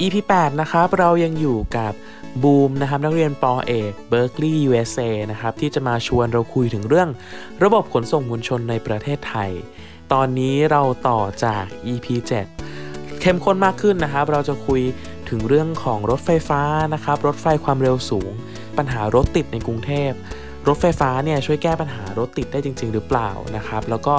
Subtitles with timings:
[0.00, 1.92] EP 8นะครับ เรายังอยู่กับ
[2.42, 5.00] บูมนะครับนักเรียนปอเอก Berkeley USA
[5.30, 7.08] นะครับ ที่จะมาชวนเราคุยถึงเรื่อง
[7.62, 9.50] ระบบขนส่งมวลชนในประเทศไทย
[10.12, 12.06] ตอนนี้เราต่อจาก EP
[12.64, 14.82] 7 เข้มข้นมากขึ้นนะครับ เราจะคุย
[15.28, 16.62] ถึงเรื่องของรถไฟฟ้า
[16.94, 18.30] นะครับ รถไฟความเร็วสูง
[18.78, 20.10] ปัญหารถติดในกรุงเทพ
[20.68, 24.16] รถไฟฟ้าเนี่ยช่วยแก้ปัญหารถติดได้จริง ๆ หรือเปล่านะครับ แล้วก็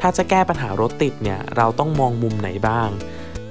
[0.00, 2.90] ถ้าจะแก้ปัญหารถติดเนี่ยเราต้องมองมุมไหนบ้าง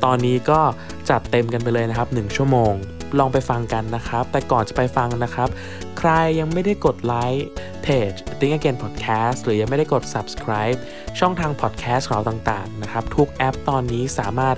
[0.05, 0.61] ตอนนี้ก็
[1.09, 2.73] จัดเต็มกันไปเลยนะครับ 1 ชั่วโมง
[3.19, 5.49] ลองไปฟังกันนะครับ แต่ก่อนจะไปฟังนะครับ
[5.97, 7.47] ใครยังไม่ได้กดไลค์
[7.83, 10.77] เพจ Think Again Podcast หรือยังไม่ได้กด subscribe
[11.19, 14.55] ช่องทาง podcast ของเราต่างๆนะครับ ทุกแอปตอนนี้สามารถ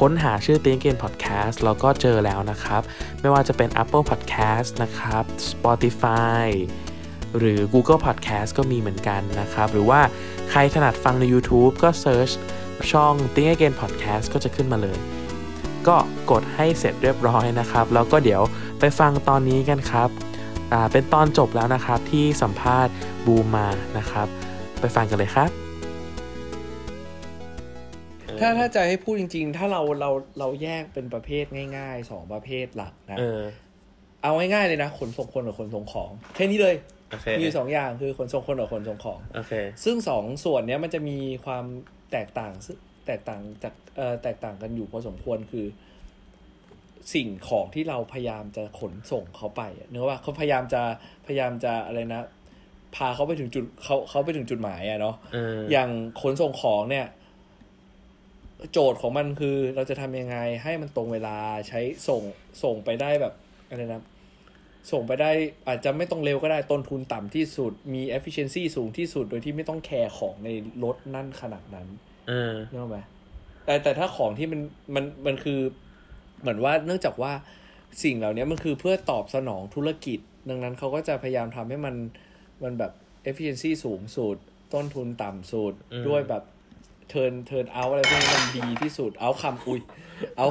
[0.00, 2.82] ค้นหาชื่อ Think Again Podcast แล้วก็เจอแล้วนะครับ
[3.20, 6.46] ไม่ว่าจะเป็น Apple Podcast นะครับ Spotify
[7.38, 10.00] หรือ Google Podcast ก็มีเหมือนกันนะครับ หรือว่า
[10.50, 12.32] ใครถนัดฟังใน YouTube ก็ search
[12.92, 14.98] ช่อง Think Again Podcast ก็จะขึ้นมาเลย
[15.88, 15.96] ก็
[16.30, 18.42] กดให้เสร็จเรียบร้อยนะครับ แล้วก็เดี๋ยว
[18.80, 20.08] ไปฟังตอนนี้กันครับ
[20.72, 22.92] อ่าเป็นตอนจบแล้วนะครับที่สัมภาษณ์
[23.26, 23.68] บูมมา
[23.98, 24.26] นะครับ
[24.80, 25.50] ไปฟังกันเลยครับ
[28.40, 31.44] ถ้าถ้าจะให้พูดจริง ๆ ถ้าเราเราเราแยกเป็นประเภท
[31.76, 33.40] ง่ายๆสองประเภทหลักนะเออ
[34.22, 36.76] เอาง่ายๆเลยนะขนส่งคนกับขนส่งของแค่นี้เลย
[37.10, 39.52] โอเคมีอยู่สองอย่างคือขนส่งคนกับขนส่งของโอเค
[39.84, 41.64] ซึ่งสองส่วนเนี้ยมันจะมีความ
[42.12, 42.76] แตกต่างซึ่ง
[43.06, 43.89] แตกต่างจากเอ่อ
[44.22, 45.66] แตกต่างกันอยู่พอสมควรคือ
[47.14, 50.82] สิ่งของที่เราพยายามจะขนส่งเขาไปอะเนื้อว่าเขาพยายามจะ
[51.26, 52.22] พยายามจะอะไรนะ
[52.94, 57.06] พาเขาไปถึงจุดเขาเขาไปถึงจุดหมายอะเนาะเอออย่างขนส่งของเนี่ย
[58.72, 61.36] โจทย์ของมันคือเราจะทำยังไงให้มันตรงเวลา
[61.68, 62.22] ใช้ส่ง
[62.62, 63.34] ส่งไปได้แบบ
[63.68, 64.02] อะไรนะ
[64.92, 65.30] ส่งไปได้
[65.66, 70.48] อาจจะไม่ต้องเร็วก็ได้ต้นทุนต่ำที่สุดมี efficiency สูงที่สุดโดยที่ไม่ต้องแคร์ของใน
[70.84, 71.86] รถนั่นขนาดนั้น
[72.28, 72.98] เออนึกออกไหม
[73.70, 74.60] แต่แต่ถ้าของที่มัน
[74.94, 75.60] มันมันคือ
[76.40, 77.32] เหมือนว่าเนื่องจากว่า
[78.02, 80.18] สิ่งเหล่านี้มันคือเพื่อตอบสนองธุรกิจ
[80.48, 81.94] ดังนั้นเขาก็จะพยายามทำให้มัน
[82.62, 82.92] มันแบบ
[83.28, 84.36] efficiency สูงสุด
[84.74, 86.42] ต้นทุนต่ำสุดอืมด้วยแบบ
[87.08, 89.80] เทินเทินเอาอะไรพวกนี้มันดีที่สุด เอาคำอุย
[90.36, 90.46] เอา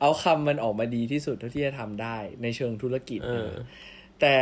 [0.00, 3.50] เอาคำมันออกมาดีที่สุดเท่าที่จะทำได้ในเชิงธุรกิจเออ
[4.20, 4.36] แต่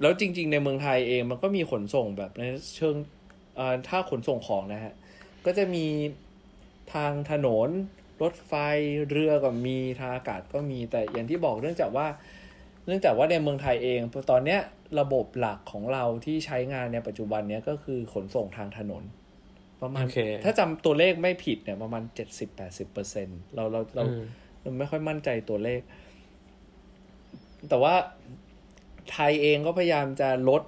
[0.00, 2.42] แล้วจริง ๆ ในเมืองไทยเองมันก็มีขนส่งแบบใน
[2.76, 2.94] เชิง
[3.56, 4.94] เอ่อถ้าขนส่งของนะฮะ
[5.46, 5.86] ก็จะมี
[6.92, 7.68] ทางถนน
[8.22, 8.52] รถไฟ
[9.10, 12.06] เรือก็มีทางอากาศก็มีแต่อย่างที่บอกเนื่องจากว่า
[12.86, 14.60] เนื่องจากว่าในเมืองไทยเองตอนเนี้ย
[15.00, 19.02] ระบบหลักของเราที่ใช้งานในปัจจุบันเนี้ยก็คือขนส่งทางถนน
[19.82, 24.24] ประมาณโอเคถ้าจำตัวเลขไม่ผิดเนี่ยประมาณเจ็ดสิบแปดสิบเปอร์เซ็นเราเราเราอืม
[24.60, 25.80] เราไม่ค่อยมั่นใจตัวเลข
[27.68, 27.94] แต่ว่า
[29.10, 30.62] ไทยเองก็พยายามจะลด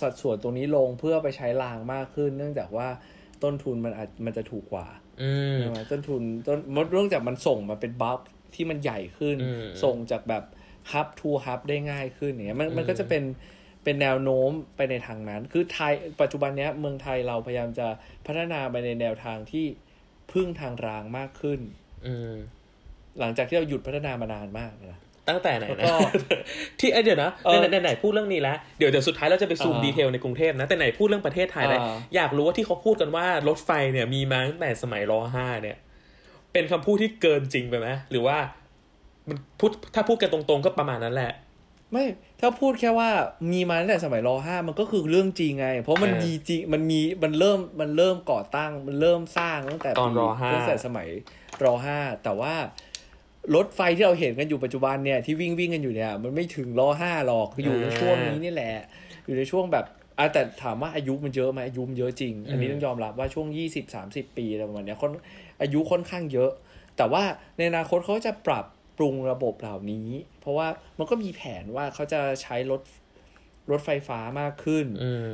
[0.00, 2.88] สัดส่วนตรงนี้ลงเพื่อไปใช้รางมากขึ้น เนื่องจากว่า
[3.42, 5.07] ต้นทุนมันอาจมันจะถูกกว่าอืม
[5.60, 6.58] ใช่ไหมต้นทุนต้น
[6.92, 8.20] เนื่องจากมันส่งมาเป็นบัฟ
[8.54, 10.44] ที่มันใหญ่ขึ้นอืมส่งจากแบบ
[10.92, 13.22] ฮับทูฮับได้ง่ายขึ้นอย่างเงี้ยมันมันอืมก็จะเป็น
[13.84, 17.86] เป็นแนวโน้มไปในทางนั้น คือไทยปัจจุบันเนี้ยเมืองไทยเราพยายามจะ
[18.26, 19.66] พัฒนาไปในแนวทางที่
[20.32, 21.60] พึ่งทางรางมากขึ้น
[22.06, 22.34] อืม
[23.18, 24.98] หลังจากที่เราหยุดพัฒนามานานมากนะ
[25.28, 25.96] ตั้งแต่ไหนแล้วนะก็
[26.80, 35.76] ที่เอ้ยเดี๋ยวนะเออไหนไหนไหนพูดเรื่องนี้แล้วเดี๋ยวเดี๋ยวสุดท้ายเราจะไปซูมอ่าดีเทลในกรุงเทพนะ แต่ไหนพูดเรื่องประเทศไทยเลยอ่าอยากรู้ว่าที่เขาพูดกันว่ารถไฟเนี่ยมีมาตั้งแต่สมัยรห้าเนี่ย
[36.52, 38.38] เป็นคำพูดที่เกินจริงไปไหมหรือว่า
[39.28, 41.32] มันพูดถ้าพูดกันตรงๆก็ประมาณนั้นแหละ
[41.92, 42.06] ไม่
[42.40, 43.10] ถ้าพูดแค่ว่า
[43.52, 51.08] มีมาตั้งแต่สมัยรห้ามันก็คือเรื่องจริงไง เพราะมันเออดีจริงมันมีมันเริ่มมันเริ่มก่อตั้งมันเริ่มสร้างตั้งแต่ตอนปีรห้าตั้งแต่สมัย
[51.64, 52.54] รห้าแต่ว่า
[53.56, 58.74] รถไฟที่เราเห็นกันอยู่ปัจจุบันเนี่ยที่วิ่งวิ่งกันอยู่เนี่ยมันไม่ถึงรห้าหรอกอยู่ในช่วงนี้นี่แหละ
[59.26, 59.84] อยู่ในช่วงแบบ
[60.18, 65.12] อะแต่ถามว่าอายุมันเยอะไหมอายุมันเยอะจริง อันนี้ต้องยอมรับว่าช่วงยี่สิบสามสิบปีอะไรประมาณเนี้ยค่อน
[65.62, 66.50] อายุค่อนข้างเยอะ
[66.96, 67.22] แต่ว่า
[67.56, 68.64] ในอนาคตเขาจะปรับ
[68.98, 70.08] ปรุงระบบเหล่านี้
[70.40, 72.80] เพราะว่ามันก็มีแผนว่าเขาจะใช้รถ
[73.70, 75.28] รถไฟฟ้ามากขึ้นอืม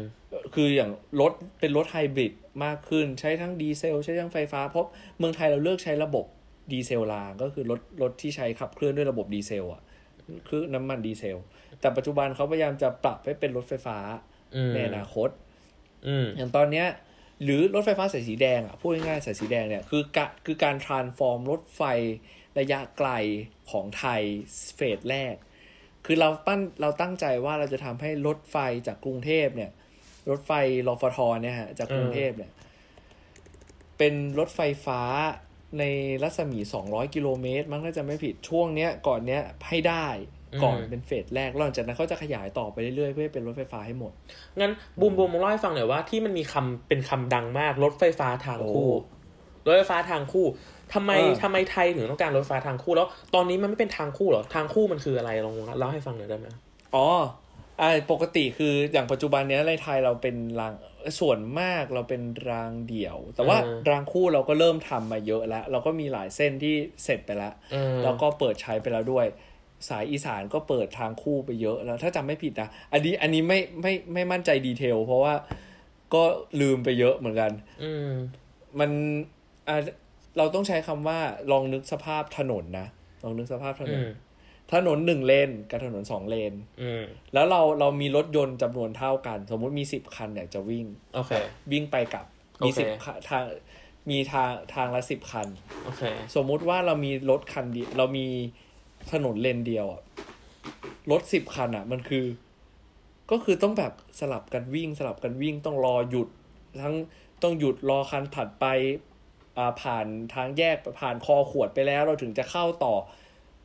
[0.54, 2.32] คืออย่างรถเป็นรถไฮบริด
[2.64, 4.86] มากขึ้น ใช้ทั้งดีเซล ใช้ทั้งไฟฟ้า เพราะ
[5.18, 6.24] เมืองไทยเราเลือกใช้ระบบ
[6.72, 9.82] ดีเซลรางก็คือรถรถที่ใช้ขับเคลื่อนด้วยระบบดีเซลอะ
[10.48, 11.38] คือน้ำมันดีเซล
[11.80, 13.98] แต่ปัจจุบันเขาพยายามจะปรับให้เป็นรถไฟฟ้า
[14.56, 15.28] อืมในอนาคต
[16.06, 16.86] อืมอย่างตอนเนี้ย
[17.44, 21.82] หรือรถไฟฟ้าสายสีแดงอะพูดง่ายๆสายสีแดงเนี่ยคือกะคือการ transform รถไฟ
[22.58, 23.10] ระยะไกล
[23.70, 24.22] ของไทย
[24.74, 25.34] เฟสแรก
[26.06, 28.56] คือเราปั้นเราตั้งใจว่าเราจะทำให้รถไฟ
[28.86, 29.70] จากกรุงเทพเนี่ย
[30.30, 30.52] รถไฟ
[30.88, 32.50] รอฟทเนี่ยฮะจากกรุงเทพเนี่ย
[33.98, 35.00] เป็นรถไฟฟ้า
[35.78, 35.84] ใน
[36.22, 40.06] รัศมี 200 กิโลเมตร มั้งน่าจะไม่ผิดช่วงเนี้ยก่อนเนี้ยให้ได้
[40.62, 44.12] ก่อนอืมเป็นเฟสแรกแล้วหลังจากนั้นเขาจะขยายต่อไปเรื่อยๆเพื่อให้เป็นรถไฟฟ้าให้หมด
[44.60, 48.90] งั้นบูมบูมมาเล่าให้ฟังหน่อยว่าที่มันมีคำเป็นคำดังมากรถไฟฟ้าทางคู่
[49.64, 50.46] โอ้รถไฟฟ้าทางคู่
[50.94, 56.46] ทำไมเออทำไมไทยถึงต้องการรถไฟทางคู่แล้ว ตอนนี้มันไม่เป็นทางคู่เหรอทางคู่มันคืออะไรลองเล่าให้ฟังหน่อยได้ไหม
[56.94, 57.06] อ๋อ
[57.80, 60.74] อ่าปกติคืออย่างปัจจุบันเนี้ยในไทยเราเป็นราง
[61.20, 63.58] ส่วนมากเราเป็นรางเดี่ยว แต่ว่า
[63.90, 66.74] รางคู่เราก็เริ่มทำมาเยอะแล้ว เราก็มีหลายเส้นที่
[67.04, 69.26] เสร็จไปแล้วเออแล้วก็เปิดใช้ไปแล้วด้วย
[69.88, 75.34] สายอีสานก็เปิดทางคู่ไปเยอะแล้ว ถ้าจำไม่ผิดนะอันนี้อันนี้ไม่ไม่ไม่มั่นใจดีเทล เพราะว่า
[76.14, 76.22] ก็
[76.60, 77.50] ลืมไปเยอะเหมือนกัน
[77.82, 78.10] อืม
[78.80, 78.90] มัน
[79.68, 79.80] อ่า
[80.38, 81.18] เราต้องใช้คำว่า
[81.50, 82.86] ลองนึกสภาพถนนนะ
[83.24, 84.08] ลองนึกสภาพถนอืนม
[84.74, 87.02] ถนนหนึ่งเลนกับถนนสองเลนอืม
[87.34, 91.32] แล้วเราเรามีรถยนต์จำนวนเท่ากัน สมมุติมีสิบคันเนี่ยจะวิ่งโอเค
[91.72, 92.26] วิ่งไปกลับ
[92.66, 92.86] มีโอเคสิบ
[93.28, 93.44] ทาง
[94.10, 95.48] มีทางทางละสิบคัน
[95.84, 96.02] โอเค
[96.34, 98.26] สมมุติว่าเรามีรถคันเดียวเรามี
[99.12, 100.02] ถนนเลนเดียวอะ
[101.10, 102.24] รถสิบคันอะมันคือ
[103.30, 106.28] ก็คือต้องแบบสลับกันวิ่ง สลับกันวิ่งต้องรอหยุด
[106.82, 106.94] ทั้ง
[107.42, 108.66] ต้องหยุดรอคันถัดไป
[109.58, 112.94] อ่าผ่านทางแยกผ่านคอขวดไปแล้ว เราถึงจะเข้าต่อ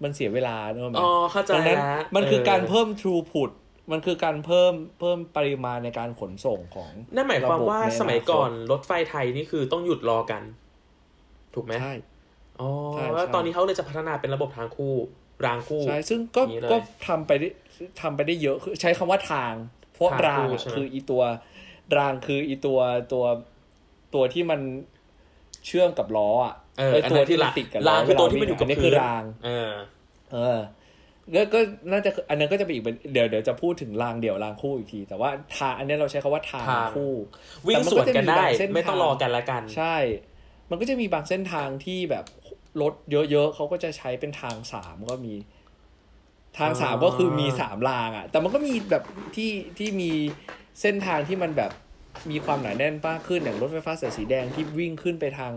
[0.04, 3.52] มันเสียเวลาเนอะไหมอ๋อเข้าใจดังนั้นแล้วมันคือการเเพิ่ม throughput
[3.92, 10.42] มันคือการเพิ่มเพิ่มปริมาณในการขนส่งของนั่นหมายความว่าระบบในอนาคตสมัยก่อนรถไฟไทยนี่คือต้องหยุดรอกัน
[11.56, 11.94] ถูกไหมใช่
[12.62, 14.96] อ๋อใช่แล้วใช่ตอนนี้เขาเลยจะพัฒนาเป็นระบบทางคู่
[15.46, 17.50] รางคู่ใช่ซึ่งก็อย่างนี้เลยก็ทำไปได้
[18.02, 19.54] ทำไปได้เยอะคือใช้คำว่าทาง
[19.94, 21.24] เพราะทางรางคู่อะใช่ไหมคืออีตัว
[21.98, 22.80] รางคืออีตัว
[23.14, 23.26] ตัว
[24.14, 24.60] ตัวที่มัน
[25.66, 29.72] เชื่อมกับล้ออะ เออไออันตัวนั้นที่คือมันรางติดกับรางคือตัวที่มันอยู่กับนี้พื้คือนรางเออ
[30.34, 30.60] เออ
[31.36, 31.60] ก็ก็
[31.92, 37.14] น่าจะอันนั้นก็จะเป็นอีกเป็นเดี๋ยวเดี๋ยวจะพูดถึงรางเดี่ยวรางคู่อีกที แต่ว่าทางอันนี้เราใช้คำว่าทางทางคู่
[37.68, 39.96] วิ่งสวนกันได้แต่มันก็จะมีบางเส้นทางไม่ต้องรอกันละกัน ใช่
[40.70, 42.26] มันก็จะมีบางเส้นทางที่แบบ
[42.82, 45.34] รถเยอะๆเขาก็จะใช้เป็นทางสามก็มี
[46.58, 49.04] ทางสามอ๋อก็คือมีสามรางอะ แต่มันก็มีแบบ
[49.36, 50.12] ที่ที่มี
[50.82, 51.72] เส้นทางที่มันแบบ
[52.32, 55.54] มีความหนาแน่นมากขึ้นอย่างรถไฟฟ้าสายสีแดงที่วิ่งขึ้นไปทาง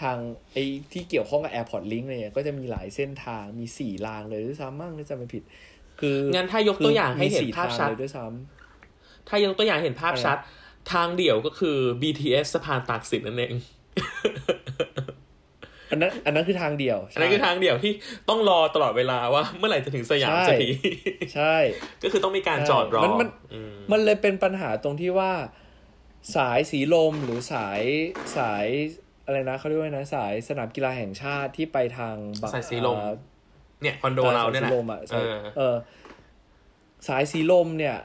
[0.00, 0.16] ทาง
[0.52, 0.62] ไอ้
[0.92, 5.42] ที่เกี่ยวข้องกับ Airport Link เลยอะก็จะมีหลายเส้นทางมีสี่รางเลยด้วยซ้ำมั่งถ้าจำไม่ผิด
[6.00, 8.24] คืองั้นถ้ายกตัวอย่างให้เห็นมีสี่ภาพทงชัดเลยด้วยซ้
[9.28, 10.38] ถ้ายกตัวอย่างเห็นภาพอะไรชัด
[10.92, 13.62] ทางเดี่ยวก็คือ BTS สะพานตากสินนั่นเองำ
[15.90, 17.92] อันนั้นอันนั้นคือทางเดียว อันนั้นคือทางเดี่ยวที่
[18.28, 20.68] ต้องรอตลอดเวลาว่าเมื่อไหร่จะถึงสยามใช่สักที
[21.34, 21.54] ใช่
[22.02, 25.32] ก็คือต้องมีการจอดรอ มันมันอืมมันเลยเป็นปัญหาตรงที่ว่า
[26.36, 27.80] สายสีลมหรือสาย
[28.36, 28.66] สาย
[29.24, 33.14] อะไรนะเขาเรียกว่าไงนะสายสนามกีฬาแห่งชาติที่ไปทางบงสายสีลมอ่า
[33.82, 35.76] เนี่ยคอนโดเราเนี่ยสแหยละสีลมอะเอสายอเออ
[37.08, 37.96] สายสีลมเนี่ย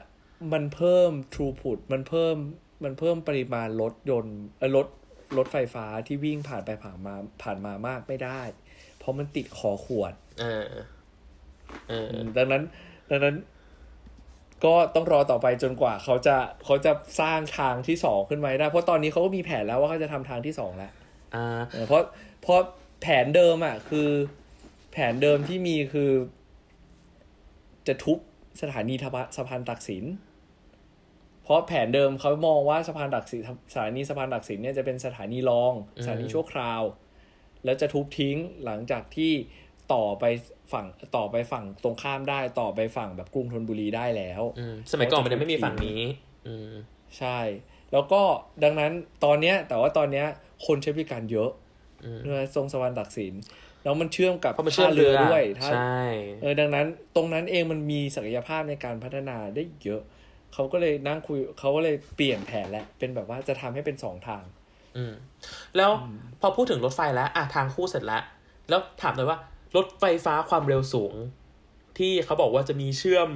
[0.52, 2.36] มันเพิ่ม throughput มันเพิ่ม
[2.84, 4.86] มันเพิ่มปริมาณรถยนต์เออรถ
[5.36, 8.40] รถไฟฟ้าที่วิ่งผ่านไปผ่านมาผ่านมามากไม่ได้
[8.98, 10.64] เพราะมันติดคอขวด เออ
[11.88, 12.62] เออ ดังนั้น
[13.10, 13.36] ดังนั้น
[14.64, 20.92] ก็ต้องรอต่อไปจนกว่าเขาจะเขาจะสร้างทางที่สองขึ้นมาให้ได้ เพราะตอนนี้เขาก็มีแผนแล้วว่าเขาจะทำทางที่สองแล้ว
[21.34, 22.02] อ่าเออเพราะ
[22.42, 22.60] เพราะ
[23.02, 24.08] แผนเดิมอะ คือ
[24.92, 26.10] แผนเดิมที่มีคือ
[27.86, 28.18] จะทุบ
[28.62, 30.04] สถานีทะพะสะพานตักสิน
[31.42, 33.40] เพราะแผนเดิมเขามองว่าสะพานตักสิน
[33.72, 36.82] สถานีสะพานตักสินเนี่ยจะเป็นสถานีรองอืมสถานีชั่วคราว
[37.64, 39.32] แล้วจะทุบทิ้งหลังจากที่
[39.94, 40.24] ต่อไป
[40.72, 40.86] ฝั่ง
[41.16, 46.02] ต่อไปฝั่งตรงข้ามได้ต่อไปฝั่งแบบกรุงธนบุรีได้แล้วอืมสมัยก่อนมันยังไม่มีฝั่งนี้
[46.46, 46.72] อืม
[47.18, 47.38] ใช่
[47.92, 48.22] แล้วก็
[48.64, 48.92] ดังนั้น
[49.24, 50.26] ตอนเนี้ย แต่ว่าตอนเนี้ย
[50.66, 51.50] คนใช้บริการเยอะ
[52.04, 53.34] อืมเรือทรงสวรรค์ตักสิน
[53.84, 56.00] แล้วมันเชื่อมกับเพราะมันเชื่อท่ามเรือเรือด้วยท่าใช่
[56.42, 56.86] เออดังนั้น
[57.16, 60.02] ตรงนั้นเองมันมีศักยภาพในการพัฒนาได้เยอะ
[60.54, 64.42] เขาก็เลยนั่งคุยเขาก็เลยเปลี่ยนแผนแล้วเป็นแบบว่าจะทำให้เป็นสองทาง
[64.96, 65.12] อืม
[65.76, 65.90] แล้ว
[66.40, 68.22] พอพูดถึงรถไฟแล้วอะทางคู่เสร็จแล้ว
[68.68, 69.38] แล้วถามเลยว่า
[69.76, 71.14] รถไฟฟ้าความเร็วสูง
[71.98, 73.28] ที่เขาบอกว่าจะมีเชื่อม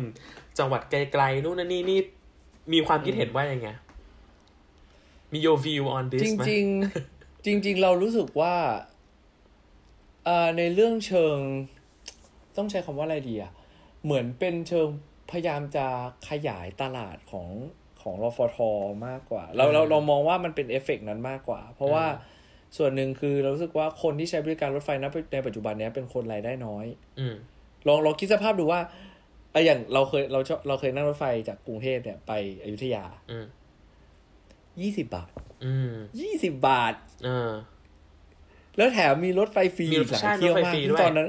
[0.58, 2.00] จังหวัดไกลๆนู่นนั่นนี่นี่
[2.72, 3.68] มีความคิดเห็นว่ายังไง
[5.32, 8.54] มี your view on this จไหมริงๆจริง ๆ เรารู้สึกว่า
[10.24, 11.36] เอ่อในเรื่องเชิง
[12.56, 13.52] ต้องใช้คำว่าอะไรดีอะ
[14.04, 14.88] เหมือนเป็นเชิง
[15.30, 15.86] พยายามจะ
[16.28, 17.48] ขยายตลาดของ
[18.02, 18.58] ของรฟท
[19.06, 22.06] มากกว่า เราเราเรามองว่ามันเป็นเอฟเฟกต์นั้นมากกว่า เพราะว่า
[22.76, 26.86] ส่วนหนึ่งคือเรารู้สึกว่าคนที่ใช้บริการรถไฟณในปัจจุบันเนี้ยเป็นคนรายได้น้อย
[27.20, 27.34] อืม
[27.86, 28.80] ลองลองคิดสภาพดูว่า
[29.52, 33.46] ไอะอย่างเราเคยเราชอบเราเคยนั่งรถไฟจากกรุงเทพเนี่ยไปอยุธยาอืม
[34.80, 35.30] ยี่สิบบาท
[35.64, 37.50] อืมยี่สิบบาทเออ
[38.76, 41.28] แล้วแถมมีรถไฟฟรีมีอีกหลายใช่เที่ยวรถไฟมากฟรีซึ่ด้งวยตอนนั้น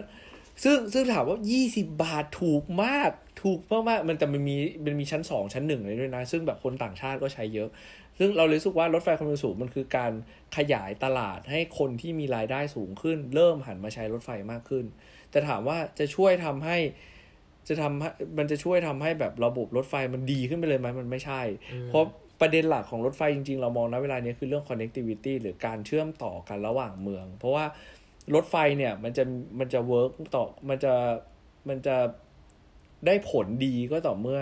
[0.64, 3.12] ซึ่งซึ่งถามว่ายี่สิบาทถูกมาก
[3.44, 7.70] ถูกมากๆมันแต่มันมีมันมีชั้นสองชั้นหนึ่งเลยด้วยนะ ซึ่งแบบคนต่างชาติก็ใช้เยอะ
[8.20, 10.12] ซึ่งเราเลยรู้สึกว่ารถไฟความเร็วสูงมันคือการ
[10.58, 14.86] ขยายตลาดให้คนที่มีรายได้สูงขึ้น เริ่มหันมาใช้รถไฟมากขึ้น
[15.32, 16.78] แต่ถามว่าจะช่วยทำให้
[17.68, 21.42] จะทำให้มันจะช่วยทำให้แบบระบบรถไฟมันดีขึ้นไปเลยไหมมันไม่ใช่
[21.90, 22.06] เพราะ
[22.40, 27.66] ประเด็นหลักของรถไฟจริงๆ เรามองนะเวลานี้คือเรื่อง connectivity หรือการเชื่อมต่อกันระหว่างเมือง เพราะว่า
[28.36, 29.24] รถไฟเนี่ยมันจะ
[29.60, 30.94] มันจะเวิร์กต่อมันจะ
[31.70, 31.96] มันจะ
[33.06, 34.40] ได้ผลดีก็ต่อเมื่อ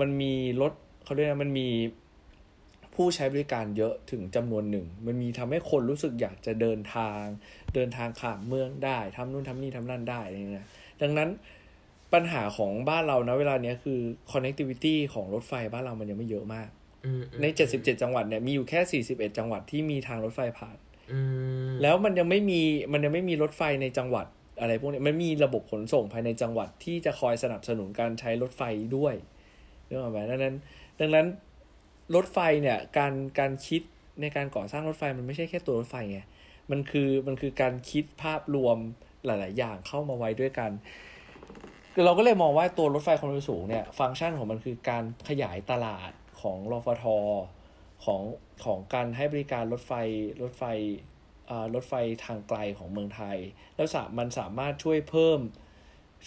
[0.00, 0.72] มันมีรถ
[1.04, 1.68] เขาเรียกนะมันมี
[2.94, 7.22] ผู้ใช้บริการเยอะถึงจำนวนหนึ่ง มันมีทำให้คนรู้สึกอยากจะเดินทาง
[7.74, 10.66] เดินทางข้ามเมืองได้ทำนู่นทำนี่ทำนั่นได้อะไรเงี้ย
[11.02, 11.28] ดังนั้น
[12.12, 14.00] ปัญหาของบ้านเรานะเวลาเนี้ยคือ
[14.32, 16.68] connectivity ของรถไฟบ้านเรามันยังไม่เยอะมาก
[17.42, 20.78] ใน 77 จังหวัดเนี่ยมีอยู่แค่ 41 จังหวัดที่มีทางรถไฟผ่าน
[21.12, 21.20] อื
[21.68, 22.60] มแล้วมันยังไม่มี
[22.92, 24.26] มันยังไม่มีรถไฟในจังหวัด
[24.60, 28.62] อะไรพวกนี้มันมีระบบขนส่งภายในจังหวัดที่จะคอยสนับสนุนการใช้รถไฟ
[28.96, 29.14] ด้วย
[29.88, 30.54] นึกออกไหมดังนั้น
[31.00, 31.26] ดังนั้น
[32.14, 33.82] รถไฟเนี่ยการการคิด
[34.20, 36.20] ในการก่อสร้างรถไฟมันไม่ใช่แค่ตัวรถไฟไง
[36.70, 38.76] มันคือมันคือการคิดภาพรวม
[39.24, 40.70] หลาย ๆ อย่างเข้ามาไว้ด้วยกัน
[42.04, 46.10] เราก็เลยมองว่าตัวรถไฟความเร็วสูงเนี่ย ฟังก์ชันของมันคือการขยายตลาด
[46.42, 47.04] ของรฟท
[48.04, 48.22] ของ
[48.64, 49.92] ของการให้บริการรถไฟ
[50.42, 50.64] รถไฟ
[51.50, 53.38] อ่ารถไฟทางไกลของเมืองไทย
[53.76, 55.40] แล้วสามันสามารถช่วยเพิ่ม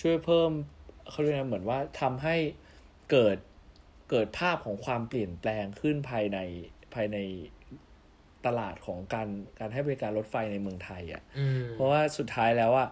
[0.02, 0.52] ช่วยเพิ่ม
[1.10, 2.36] เขาเรียกนะเหมือนว่าทำให้
[3.12, 3.38] เกิด
[4.10, 6.40] เกิดภาพของความเปลี่ยนแปลงขึ้นภายใน
[6.94, 7.18] ภายใน
[8.46, 9.28] ตลาดของการ
[9.60, 12.90] การให้บริการรถไฟในเมืองไทยอะอืมเพราะว่าสุดท้ายแล้วอะ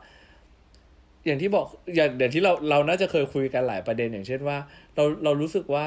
[1.26, 4.58] อย่างที่บอกอย่างอย่างที่เราเราน่าจะเคยคุยกันหลายประเด็นอย่างเช่นว่า
[4.96, 5.86] เราเรารู้สึกว่า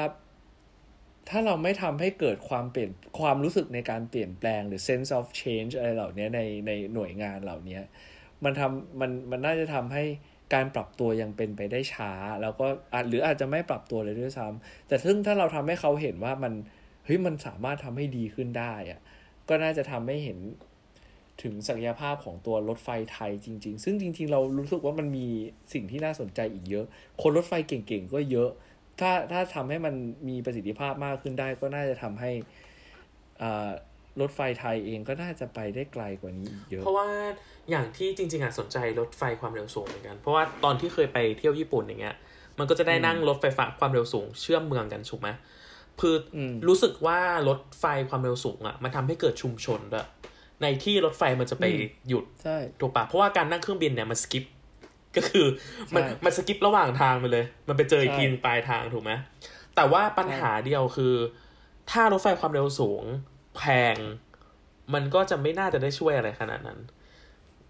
[1.29, 7.79] ถ้าเราไม่ทำให้เกิดความเปลี่ยนความรู้สึกในการเปลี่ยนแปลงหรือ sense of change อะไรเหล่านี้ในในหน่วยงานเหล่านี้
[8.43, 10.03] มันทำมันมันน่าจะทำให้
[10.53, 12.11] การปรับตัวยังเป็นไปได้ช้า
[12.41, 16.53] แล้วก็อาจหรืออาจจะไม่ปรับตัวเลยด้วยซ้ำแต่ซึ่งถ้าเราทำให้เขาเห็นว่ามัน
[17.05, 18.99] เฮ้ยมันสามารถทำให้ดีขึ้นได้อะ
[19.49, 20.39] ก็น่าจะทำให้เห็น
[21.43, 25.27] ถึงศักยภาพของตัวรถไฟไทยจริง ๆ ซึ่งจริง ๆ เรารู้สึกว่ามันมี
[25.73, 26.85] สิ่งที่น่าสนใจอีกเยอะ
[27.21, 28.49] คนรถไฟเก่งๆ ก็เยอะ
[28.99, 29.95] ถ้าถ้าทำให้มัน
[30.29, 32.31] มีประสิทธิภาพมากขึ้นได้ ก็น่าจะทำให้
[33.41, 33.69] อ่า
[34.21, 37.07] รถไฟไทยเองก็น่าจะไปได้ไกลกว่านี้อีกเยอะ เพราะว่า
[37.69, 42.15] อย่างที่จริงๆอะสนใจรถไฟความเร็วสูงเหมือนกัน เพราะว่าตอนที่เคยไปเที่ยวญี่ปุ่นอย่างเงี้ย
[42.59, 45.29] มันก็จะได้นั่งรถไฟฟ้าความเร็วสูง เชื่อมเมืองกันถูกไหม
[46.01, 50.07] คืออมรู้สึกว่ารถไฟความเร็วสูงอะมันทำให้เกิดชุมชนด้วย
[50.61, 51.65] ในที่รถไฟมันจะไป
[52.09, 54.43] หยุดใช่ถูกปะเพราะว่าการนั่งเครื่องบินเนี่ยมันสกิป
[55.15, 55.45] ก็คือ
[55.95, 59.11] มันใช่มันสกิประหว่างทางไปเลย มันไปเจออีกใช่ทีหนึ่งปลายทางถูกไหม
[59.75, 61.13] แต่ว่าปัญหาเดียวคือ
[61.91, 63.03] ถ้ารถไฟความเร็วสูง
[63.57, 63.95] แพง
[64.93, 66.79] มันก็จะไม่น่าจะได้ช่วยอะไรขนาดนั้น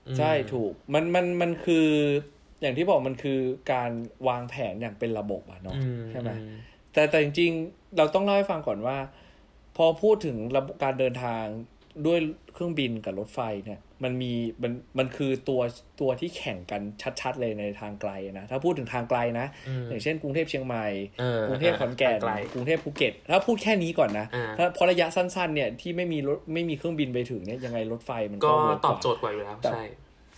[0.07, 1.87] อืมใช่ถูก มันมันมันคือ
[2.61, 3.39] อย่างที่บอกมันคือ
[3.73, 3.91] การ
[4.27, 5.81] วางแผนอย่างเป็นระบบอะเนาะอื
[6.11, 6.37] ใช่ไหมอื
[6.93, 8.97] แต่แต่จริงๆ เราต้องเล่าให้ฟังก่อนว่า
[9.75, 11.43] พอพูดถึงระบบการเดินทาง
[12.05, 12.19] ด้วย
[12.53, 14.33] เครื่องบินกับรถไฟเนี่ย มันมี
[14.63, 15.61] มันมันคือตัว
[16.01, 16.81] ตัวที่แข่งกัน
[17.21, 20.85] ชัด ๆ เลยในทางไกลนะถ้าพูดถึงทางไกลนะอืมอย่างเช่นกรุงเทพเชียงใหม่
[21.19, 29.83] เออกรุงเทพขอนแก่นไกลกรุงเทพภูเก็ตถ้าพูดแค่นี้ก่อนนะอ่าถ้าเพราะระยะสั้นๆเนี่ยที่ไม่มีรถไม่มีเครื่องบินไปถึงเนี่ยยังไงรถไฟมันก็ก็ work ตอบโจทย์กว่าอยู่แล้วแต่ใช่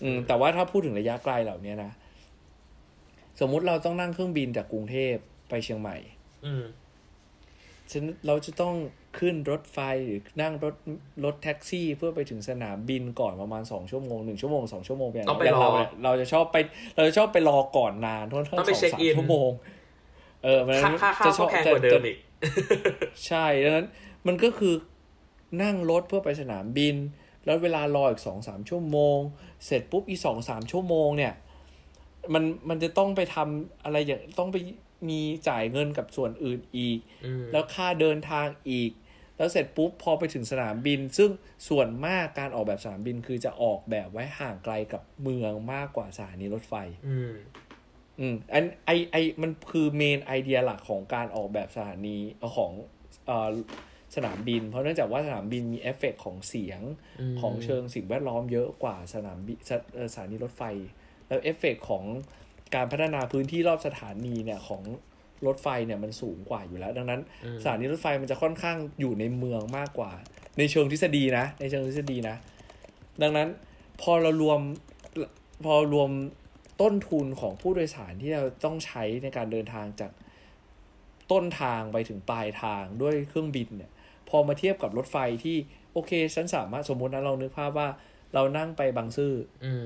[0.03, 1.91] อืมแต่ว่าถ้าพูดถึงระยะไกลเหล่านี้นะ
[3.39, 5.15] สมมุติเราต้องนั่งเครื่องบินจากกรุงเทพ
[5.49, 5.97] ไปเชียงใหม่
[6.45, 6.63] อืม
[7.91, 8.73] ฉันเราจะต้อง
[9.19, 10.75] ขึ้นรถไฟหรือนั่งรถ
[11.23, 16.57] รถแท็กซี่ เพื่อไปถึงสนามบินก่อนประมาณสองชั่วโมงหนึ่งชั่วโมงสองชั่วโมงอย่างต้องไปย่างรอเราเนี่ยเราจะชอบไป
[16.95, 19.49] เราจะชอบไปรอก่อนนานทั้งทั้งต้องสไปองเช็คสามอินชั่วโมง
[20.43, 22.17] เออมันค่าค่าข้าวชก็อบแพงจะกว่าเดิมจะอีก
[23.27, 23.87] ใช่ดังนั้น
[24.27, 24.73] มันก็คือ
[25.63, 26.95] นั่งรถเพื่อไปสนามบิน
[27.45, 29.17] แล้วเวลารออีกสองสามชั่วโมง
[29.65, 31.33] เสร็จปุ๊บอีกสองสามชั่วโมงเนี่ย
[32.33, 34.57] มันมันจะต้องไปทำอะไรอย่างต้องไป
[35.09, 38.91] มีจ่ายเงินกับส่วนอื่นอีกอืมแล้วค่าเดินทางอีก
[39.37, 41.29] แล้วเสร็จปุ๊บพอไปถึงสนามบิน ซึ่ง
[41.69, 46.73] ส่วนมากการออกแบบสนามบินคือจะออกแบบไว้ห่างไกลกับเมืองมากกว่าสถานีรถไฟ
[47.07, 47.31] อืม
[48.19, 52.71] อืมอันไอไอมันคือ main idea หลักของการออกแบบสถานีเอ่อของ
[53.25, 53.49] เอ่อ
[54.15, 56.81] สนามบิน เพราะเนื่องจากว่าสนามบินมีเอฟเฟกต์ของเสียง
[57.19, 60.63] อืมของเชิงสิ่งแวดล้อมเยอะกว่าสนามบินสถเอ่อสถานีรถไฟ
[61.27, 62.03] แล้วเอฟเฟกต์ของ
[62.75, 64.83] การพัฒนาพื้นที่รอบสถานีเนี่ยของ
[65.47, 70.11] รถไฟเนี่ยมันสูงกว่าอยู่แล้ว ดังนั้นอืมสถานีรถไฟมันจะค่อนข้างอยู่ในเมืองมากกว่า
[70.57, 72.35] ในเชิงทฤษฎีนะ ในเชิงทฤษฎีนะ
[73.21, 73.47] ดังนั้น
[74.01, 74.59] พอเรารวม
[75.65, 76.09] พอรวม
[76.81, 80.11] ต้นทุนของผู้โดยสารที่เราต้องใช้ในการเดินทางจาก
[81.31, 83.91] ต้นทางไปถึงปลายทางด้วยเครื่องบินเนี่ย
[84.29, 85.57] พอมาเทียบกับรถไฟที่
[85.93, 87.87] โอเคฉันสามารถสมมตินะเรานึกภาพว่า
[88.33, 89.33] เรานั่งไปบางซื่อ
[89.65, 89.85] อืม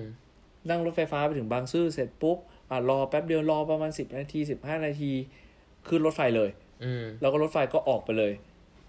[0.69, 2.37] นั่งรถไฟฟ้าไปถึงบางซื่อเสร็จปุ๊บ
[2.71, 5.11] อะรอแป๊บเดียวรอประมาณสิบนาทีสิบห้านาที
[5.87, 6.49] ขึ้นรถไฟเลย
[6.83, 8.33] อืมแล้วก็รถไฟก็ออกไปเลย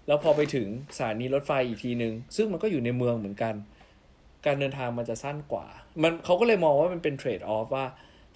[0.07, 3.53] แล้วพอไปถึงสถานีรถไฟอีกทีหนึ่งซึ่งมันก็อยู่ในเมืองเหมือนกัน
[4.45, 5.65] การเดินทางมันจะสั้นกว่า
[6.01, 7.85] มันเขาก็เลยมองว่ามันเป็นเทรดออฟว่า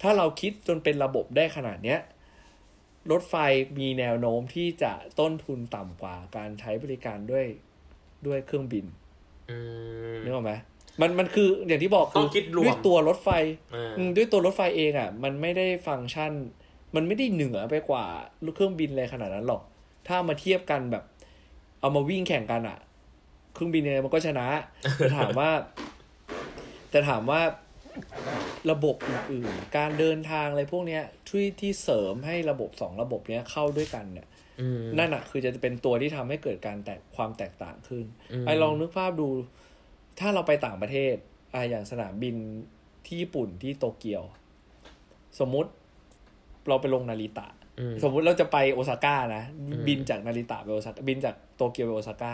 [0.02, 2.00] ถ้าเราคิดจนเป็นระบบได้ขนาดเนี้ย
[3.10, 3.34] รถไฟ
[3.78, 7.46] มีแนวโน้มที่จะต้นทุนต่ำกว่าการใช้บริการด้วย
[8.26, 8.84] ด้วยเครื่องบิน
[9.50, 9.56] อื
[10.14, 10.52] มนึกออกไหม
[11.00, 13.30] มันมันคืออย่างที่บอกต้คืองคิดรวมด้วยตัวรถไฟ
[13.74, 16.32] อ่าอืมด้วยตัวรถไฟเองอะ มันไม่ได้ฟังก์ชัน
[16.94, 18.04] มันไม่ได้เหนือไปกว่า
[18.54, 19.62] เครื่องบินเลยขนาดนั้นหรอก
[20.08, 21.04] ถ้ามาเทียบกันแบบ
[21.80, 22.78] เอามาวิ่งแข่งกันอะ
[23.54, 24.46] เครื่องบินเนี่ยมันก็ชนะ
[24.96, 25.50] แต่ถามว่า
[26.90, 27.40] แต่ถามว่า
[28.70, 34.26] ระบบอื่นๆ การเดินทางอะไรพวกเนี้ยที่ที่เสริมให้ระบบสองระบบเนี้ยเข้าด้วยกันเนี่ย
[34.60, 39.28] อืมนั่นอะ คือจะเป็นตัวที่ทำให้เกิดการแตกความแตกต่างขึ้นอืมไอ้ลองนึกภาพดู
[40.18, 41.14] ถ้าเราไปต่างประเทศ
[41.54, 42.36] อะอย่างสนามบิน
[43.06, 44.22] ที่ญี่ปุ่นที่โตเกียว
[45.40, 45.70] สมมุติ
[46.68, 52.32] เราไปลงนาริตะอืมสมมุติเราจะไปโอซาก้านะอืมบินจากนาริตะไปโอซาก้าบินจากโตเกียวไปโอซาก้า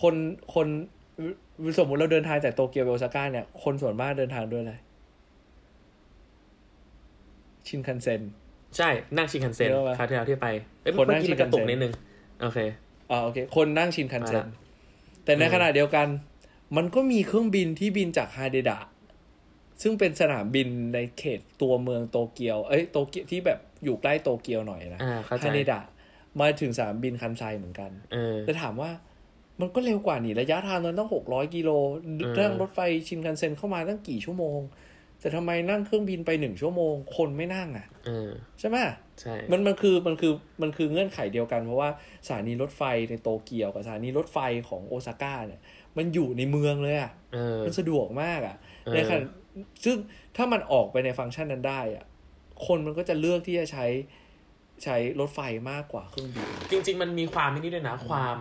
[0.00, 0.14] คน
[0.54, 0.66] คน
[1.78, 4.74] สมมุติเราเดินทางจากโตเกียวไปโอซาก้าเนี่ยคนส่วนมากเดินทางด้วยอะไร
[7.66, 8.20] ชินคันเซ็น
[8.76, 10.48] ใช่ นั่งชินคันเซ็นเยอะปะคราวที่แล้วที่ไป
[10.82, 11.92] เอ้ยคนนั่เมื่องกี้ชิมันนกระตุกคันเซ็นนิดนึง
[12.42, 12.58] โอเค
[13.10, 14.61] อ่าโอเค คนนั่งชินคันเซ็นมาละ
[15.24, 16.06] แต่ในอืมขณะเดียวกัน
[16.76, 18.78] มันก็มีเครื่องบินที่บินจากฮาเดดะ
[19.82, 25.80] ซึ่งเป็นสนามบินในเขตตัวเมืองโตเกียว เอ้ยโตเกียวที่แบบอยู่ใกล้โตเกียวหน่อยนะอ่าเข้าใจฮาเดดะ
[26.40, 28.90] มาถึงสนามบินคันไซเหมือนกันเออแต่ถามว่า
[29.60, 31.70] มันก็เร็วกว่านี่ระยะทางมันต้องหกร้อยกิโล
[32.04, 34.60] อนั่งรถไฟชินคันเซ็นเข้ามาตั้งกี่ชั่วโมง
[35.20, 38.76] แต่ทำไมนั่งเครื่องบินไปหนึ่งชั่วโมง คนไม่นั่งอะเออใช่ไหม
[39.22, 41.88] ใช่มันมันคือมันคือมันคือเงื่อนไขเดียวกัน เพราะว่า
[42.26, 44.38] สถานีรถไฟในโตเกียวกับสถานีรถไฟ
[44.68, 45.60] ของโอซาก้าเนี่ย
[45.96, 49.22] มันอยู่ในเมืองเลยอะเออมันสะดวกมากอะเออในขณะ
[49.84, 49.96] ซึ่ง
[50.36, 52.04] ถ้ามันออกไปในฟังก์ชันนั้นได้อะ
[52.66, 53.86] คนมันก็จะเลือกที่จะใช้
[54.84, 58.38] ใช้รถไฟมากกว่าเครื่องบินจริง ๆ มันมีความนี่ด้วยนะ ความ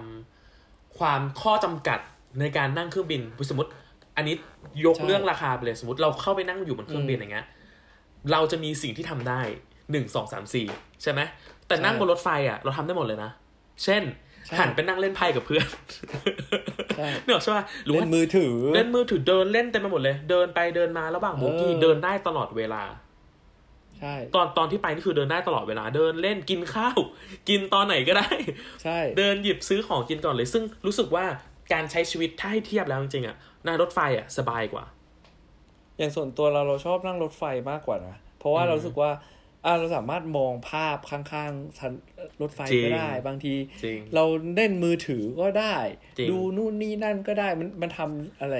[0.98, 2.00] ความข้อจำกัด
[2.40, 3.70] ในการนั่งเครื่องบินสมมติ
[4.16, 4.36] อันนี้
[4.86, 7.48] ยกใช่เรื่องราคาไปเลยสมมติเราเข้าไปนั่งอยู่บนเครื่องบินอืมอย่างเงี้ย
[8.32, 9.42] เราจะมีสิ่งที่ทำได้
[9.92, 10.66] หนึ่งสองสามสี่
[11.02, 11.22] ใช่ไหม
[11.68, 13.32] แต่ใช่นั่งบนรถไฟอะเราทำได้หมดเลยนะ
[13.84, 14.04] เช่น
[14.46, 15.68] ใช่หันไปนั่งเล่นไพ่กับเพื่อน
[16.98, 22.84] ใช่เนกอะใช่ป่ะหรือเล่ว่านมือถือ เล่นมือถือเดินเล่นเต็มไปหมดเลย เดินไปเดินมาระหว่างโบกี้เออเดินได้ตลอดเวลา
[24.00, 26.98] ใช่ ตอนตอนที่ไปนี่คือเดินได้ตลอดเวลา เดินเล่นกินข้าว
[27.50, 28.30] กินตอนไหนก็ได้
[28.84, 31.26] ใช่ เดินหยิบซื้อของกินก่อนเลย ซึ่งรู้สึกว่า
[31.74, 34.84] การใช้ชีวิตถ้าให้เทียบแล้วจริงๆอะนั่งรถไฟอะสบายกว่า
[35.98, 39.22] อย่างส่วนตัวเราเราชอบนั่งรถไฟมากกว่านะ เพราะว่าอืมเรารู้สึกว่าอ่า
[39.80, 41.94] เราสามารถมองภาพข้างๆทัน
[42.42, 44.24] รถไฟจริงก็ได้ บางทีจริงเรา
[44.56, 45.76] เล่นมือถือก็ได้
[46.18, 48.56] จริงดูนู่นนี่นั่นก็ได้ มันมันทำอะไร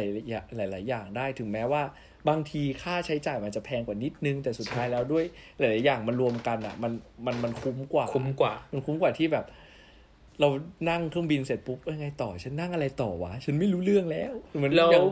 [0.56, 1.84] หลาย ๆ อย่างได้ถึงแม้ว่า
[2.30, 5.26] บางทีค่าใช้จ่ายมันจะแพงกว่านิดนึง แต่สุดท้ายแล้วด้วย
[5.60, 6.92] หลายๆอย่างมันรวมกันอะ มัน
[7.26, 9.46] มันมันคุ้มกว่า คุ้มกว่า มันคุ้มกว่าที่แบบ
[10.40, 10.50] เรา
[10.90, 15.06] นั่งเครื่องบินเสร็จปุ๊บเอ้ยไงต่อ ฉันนั่งอะไรต่อวะ ฉันไม่รู้เรื่องแล้ว เหมือนแล้วอย่าง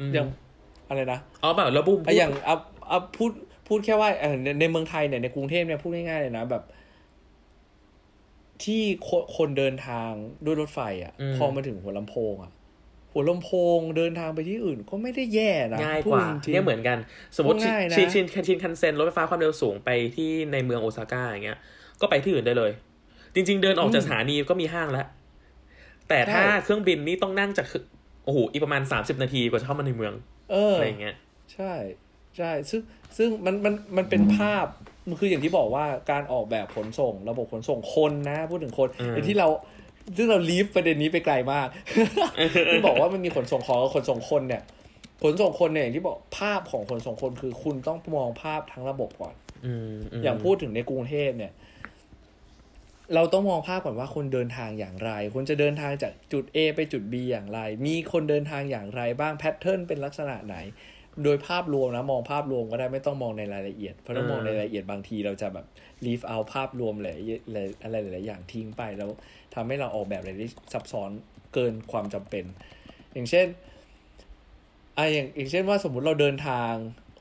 [0.00, 0.26] อืมอย่าง
[0.88, 2.56] อะไรนะอ๋อแบบแล้วบุ้มอะอย่างเอา
[2.88, 3.30] เอาพูด
[3.70, 6.62] พูดแค่ว่าเออในในเมืองไทยเนี่ยในกรุงเทพเนี่ยพูดง่ายๆเลยนะแบบ
[8.64, 10.10] ที่คนคนเดินทาง
[10.44, 12.52] ด้วยรถไฟอะ พอมาถึงหัวลำโพงอะ
[13.12, 16.98] หัวลำโพงเดินทางไปที่อื่นก็ไม่ได้แย่นะง่ายพูกดว่าจริงๆเนี่ยเหมือนกัน
[17.36, 21.58] สมมติง่ายนะชินชินชินคันเซ็นรถไฟฟ้าความเร็วสูงไปที่ในเมืองโอซาก้าอย่างเงี้ย
[22.00, 22.70] ก็ไปที่อื่นได้เลย
[23.34, 25.06] จริง ๆ เดินออกจากสถานีก็มีห้างแล้ว
[26.08, 27.82] แต่ถ้าเครื่องบินนี่ต้องนั่งจากคือ
[28.24, 30.14] โอ้โหอีกประมาณสามสิบนาทีกว่าจะเข้ามาในเมือง
[30.50, 31.16] เอออะไรอย่างเงี้ย
[31.54, 31.72] ใช่
[32.38, 32.80] ใช่ซึ่ง
[33.16, 34.66] ซึ่งมันมันมันเป็นภาพ
[35.08, 39.48] มันคืออย่างที่บอกว่าการออกแบบขนส่ง ระบบขนส่งคนนะ พูดถึงคนอืมแต่ที่เรา
[40.16, 41.68] ซึ่งเราลีฟประเด็นนี้ไปไกลมาก
[42.72, 44.62] ที่บอกว่ามันมีขนส่งของกับขนส่งคนเนี่ย
[45.22, 51.52] ขนส่งคนเนี่ยอย่างที่บอกภาพของขนส่งคนคือคุณต้องมองภาพทั้งระบบก่อนอืมมอย่างพูดถึงในกรุงเทพเนี่ย
[53.14, 60.56] เราต้องมองภาพก่อนว่าคนเดินทางอย่างไร คนจะเดินทางจากจุด A ไปจุด B อย่างไร มีคนเดินทางอย่างไรบ้างแพทเทิร์นเป็นลักษณะไหน
[61.24, 65.66] โดยภาพรวมนะมองภาพรวมก็ได้ไม่ต้องมองในรายละเอียด เพราะถ้ามองในรายละเอียดบางทีเราจะแบบ
[66.04, 67.18] leave out ภาพรวมหลาย
[67.82, 69.10] อะไรหลายๆอย่างทิ้งไปแล้ว
[69.54, 71.10] ทำให้เราออกแบบอะไรที่ซับซ้อน
[71.54, 72.44] เกินความจำเป็น
[73.14, 73.46] อย่างเช่น
[74.96, 76.72] อะอย่างอย่างเช่นว่าสมมุติเราเดินทาง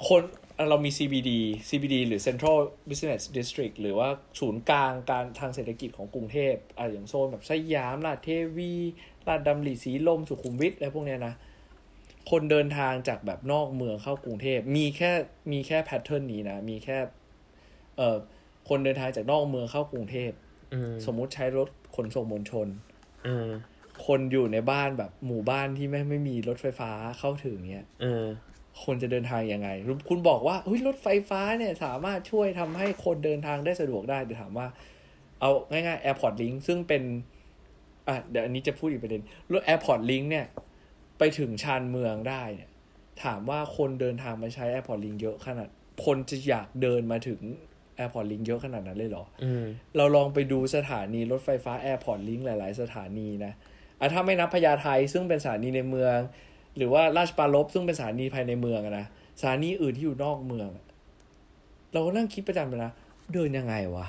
[0.08, 0.22] คน
[0.70, 1.32] เรามี CBD
[1.70, 2.58] CBD หรือ Central
[2.90, 8.74] Business District หรือว่าศูนย์กลางการทางเศรษฐกิจของกรุงเทพอะอย่างโซนแบบสยามลาดเทวี
[9.28, 11.34] ลาดดำริสีลมสุขุมวิทอะไรพวกเนี้ยนะ
[12.30, 15.12] คนเดินทางจากแบบนอกเมืองเข้ากรุงเทพมีแค่
[15.52, 16.98] มีแค่แพทเทิร์นนี้นะ มีแค่
[17.98, 18.18] เอ่อ
[18.70, 20.32] คนเดินทางจากนอกเมืองเข้ากรุงเทพ
[20.74, 22.68] อืมสมมุติใช้รถขนส่งมวลชน
[23.28, 23.50] อืม
[24.06, 28.26] คนอยู่ในบ้านแบบหมู่บ้านที่ไม่ไม่มีรถไฟฟ้าเข้าถึงเนี้ยเออ
[28.84, 29.70] คนจะเดินทางยังไง
[30.10, 34.68] คุณบอกว่าเฮ้ยรถไฟฟ้าเนี่ยสามารถช่วยทำให้คนเดินทางได้สะดวกได้แต่ถามว่า
[35.40, 37.04] เอาง่ายๆ Airport Link ซึ่งเป็น
[38.08, 39.22] อะเดี๋ยวอันนี้จะพูดอีกประเด็น
[39.54, 40.46] รถ Airport Link เนี่ย
[41.20, 42.70] ไปถึงชานเมืองได้เนี่ย
[43.24, 45.70] ถามว่าคนเดินทางมาใช้ Airport Link เยอะขนาด
[46.06, 47.40] คนจะอยากเดินมาถึง
[48.00, 49.66] Airport Link เยอะขนาดนั้นเลยเหรออืม
[49.98, 53.54] เราลองไปดูสถานีรถไฟฟ้า Airport Link หลาย ๆ สถานีนะ
[54.00, 56.18] อะถ้าไม่นับพญาไทซึ่งเป็นสถานีในเมือง
[56.78, 59.06] หรือว่าราชปรารภซึ่งเป็นสถานีภายในเมืองอะนะ
[59.40, 60.86] สถานีอื่นที่อยู่นอกเมืองอะ
[61.94, 62.92] เราก็นั่งคิดประจำเลยนะ
[63.34, 64.08] เดินยังไงวะ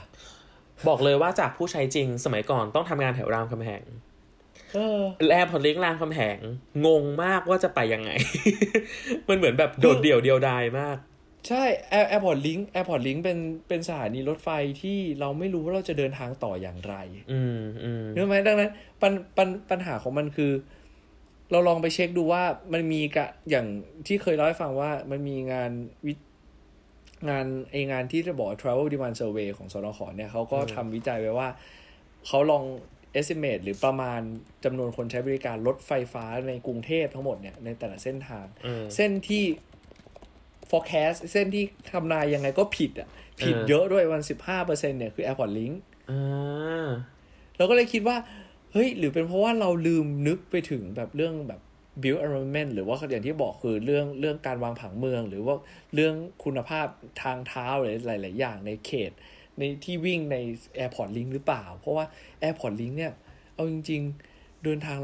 [0.88, 3.98] บอกเลยว่าจากผู้ใช้จริงสมัยก่อนต้องทำงานแถวรามคำแหงเออ
[5.30, 6.38] Airport Link รามคำแหง
[6.86, 8.10] งงมากว่าจะไปยังไง
[9.28, 10.96] มันเหมือนแบบโดดเดี่ยวเดียวดายมาก
[11.48, 14.48] ใช่แอร์ Airport Link Airport Link เป็นเป็นสถานีรถไฟ
[14.82, 16.94] ที่เราไม่รู้ว่าเราจะเดินทางต่ออย่างไร
[17.32, 18.70] อืมอืมรู้ไหมดังนั้น
[19.02, 20.52] ปัญปัญปัญหาของมันคือ
[21.50, 23.66] เราลองไปเช็คดูว่ามันมีกะอย่าง
[24.06, 25.70] ที่เคยเล่าให้ฟังว่ามันมีงาน
[26.06, 26.12] วิ
[27.30, 31.48] งานไองานที่จะบอก travel demand survey ของสนขเนี่ยเขาก็ทำวิจัยไว้ว่า
[32.26, 32.64] เขาลอง
[33.18, 34.20] estimate หรือประมาณ
[34.64, 39.44] จำนวนคนใช้บริการรถไฟฟ้าในกรุงเทพทั้งหมดเนี่ยในแต่ละเส้นทางอืมเส้นที่
[40.70, 43.08] forecast เส้นที่ทำนายยังไงก็ผิดอะ
[43.42, 45.74] ผิดเออเยอะด้วยวันสิบห้าเปอร์เซ็นเนี่ยคือ airport link
[46.10, 46.88] อ่า
[47.56, 48.16] เราก็เลยคิดว่า
[48.72, 51.60] เฮ้ย หรือเป็นเพราะว่าเราลืมนึกไปถึงแบบเรื่องแบบ
[52.02, 55.54] build environment หรือว่าอย่างที่บอกคือเรื่องเรื่องการวางผังเมือง หรือว่า
[55.94, 56.86] เรื่องคุณภาพ
[57.22, 59.12] ทางเท้าหรือหลาย ๆ อย่างในเขต
[59.58, 60.36] ในที่วิ่งใน
[60.82, 62.04] airport link หรือเปล่า เพราะว่า
[62.46, 63.12] airport link เนี่ย
[63.54, 64.98] เอาจริง ๆ เดินทาง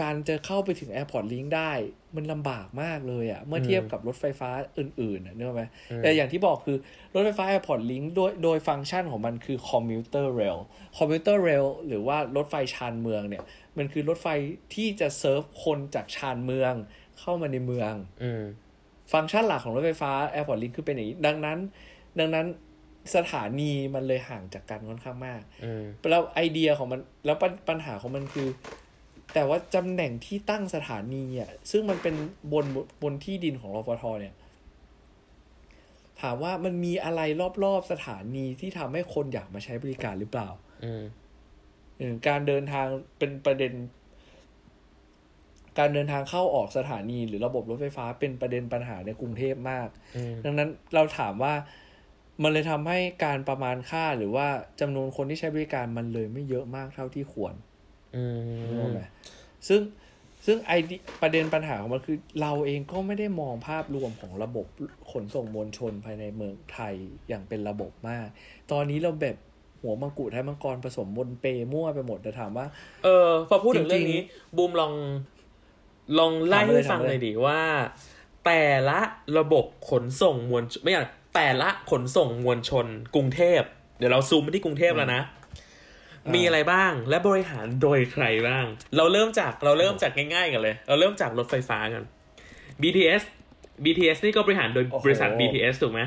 [0.00, 1.72] การจะเข้าไปถึง airport link ได้
[2.16, 5.62] มันลำบากมากเลยอะเมื่อเทียบกับรถไฟฟ้าอื่นๆอะเนกอะไหม
[5.98, 6.78] แต่อย่างที่บอกคือ
[7.14, 10.58] รถไฟฟ้า airport link โดยโดยฟังก์ชันของมันคือ commuter rail
[10.98, 13.44] commuter rail หรือว่ารถไฟชานเมืองเนี่ย
[13.78, 14.26] มันคือรถไฟ
[14.74, 16.74] ที่จะเซิร์ฟคนจากชานเมือง
[17.20, 18.44] เข้ามาในเมืองอืม
[19.12, 21.58] ฟังก์ชันหลักของรถไฟฟ้า Airport Link คือเป็นอย่างนี้ ดังนั้น
[22.18, 22.46] ดังนั้น
[23.14, 28.48] สถานีมันเลยห่างจากกันค่อนข้างมากอืมแล้วไอเดียของมันแล้วปัญปัญหาของมันคือ
[29.34, 32.14] แต่ว่าตำแหน่งที่ตั้งสถานีอะซึ่งมันเป็น
[32.52, 32.64] บน
[33.02, 34.34] บนที่ดินของรฟทเนี่ย
[36.20, 37.20] ถามว่ามันมีอะไร
[37.64, 40.48] รอบๆสถานีที่ทำให้คนอยากมาใช้บริการหรือเปล่า
[40.84, 41.02] อืม
[41.98, 42.86] เออการเดินทาง
[43.18, 43.72] เป็นประเด็น
[45.78, 51.54] การเดินทางเข้าออกสถานี หรือระบบรถไฟฟ้าเป็นประเด็นปัญหาในกรุงเทพมากอืมดังนั้นเราถามว่า
[52.42, 54.46] มันเลยทำให้การประมาณค่าหรือว่า
[54.80, 57.54] จำนวนคนที่ใช้บริการมันเลยไม่เยอะมากเท่าที่ควร
[58.16, 58.24] อื
[58.70, 59.00] นึกออกมไหม
[59.68, 59.80] ซึ่ง
[60.46, 64.66] ซึ่งไอเดียประเด็นปัญหาของมันคือเราเองก็ไม่ได้มองภาพรวมของระบบ
[65.12, 66.94] ขนส่งมวลชนภายในเมืองไทย
[67.28, 68.26] อย่างเป็นระบบมาก
[68.72, 69.36] ตอนนี้เราแบบ
[69.80, 72.66] หัวมังกุฎไทยมังกรผสมบนเปมั่วไปหมดแต่ถามว่า
[73.04, 74.20] เออ พอพูดถึงจริงๆเรื่องนี้
[74.56, 74.92] บูมลอง
[76.18, 77.60] ลองไล่ถามมาเลยให้ฟังถามมาหเลยน่อยดิว่า
[78.46, 79.00] แต่ละ
[79.38, 83.60] ระบบขนส่งมวลชไม่อยาก แต่ละขนส่งมวลชนกรุงเทพ
[83.98, 85.22] เดี๋ยวเราซูมไปที่กรุงเทพแล้วนะ
[86.34, 88.64] มีอะไรบ้างและบริหารโดยใครบ้าง
[88.96, 92.02] เราเริ่มจากเราเริ่มจากง่ายๆกันเลย เราเริ่มจากรถไฟฟ้ากัน
[92.82, 93.22] BTS
[93.84, 96.00] BTS นี่ก็บริหารโดยโอ้โหบริษัท BTS ถูกไหม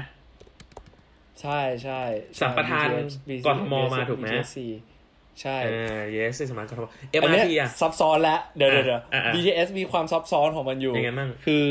[1.42, 2.02] ใช่ใช่
[2.40, 2.88] สัมปทาน
[3.30, 4.58] BTS กทมมาถูกไหม BTSC
[5.42, 6.88] ใช่เออ yes สมัครกทม
[7.24, 11.66] อันเนี้ย MRT อะซับซ้อนแล้วเดี๋ยวเดี๋ยวเดี๋ยวอะอะ BTS มีความซับซ้อนของมันอยู่ยังไงบ้างคือ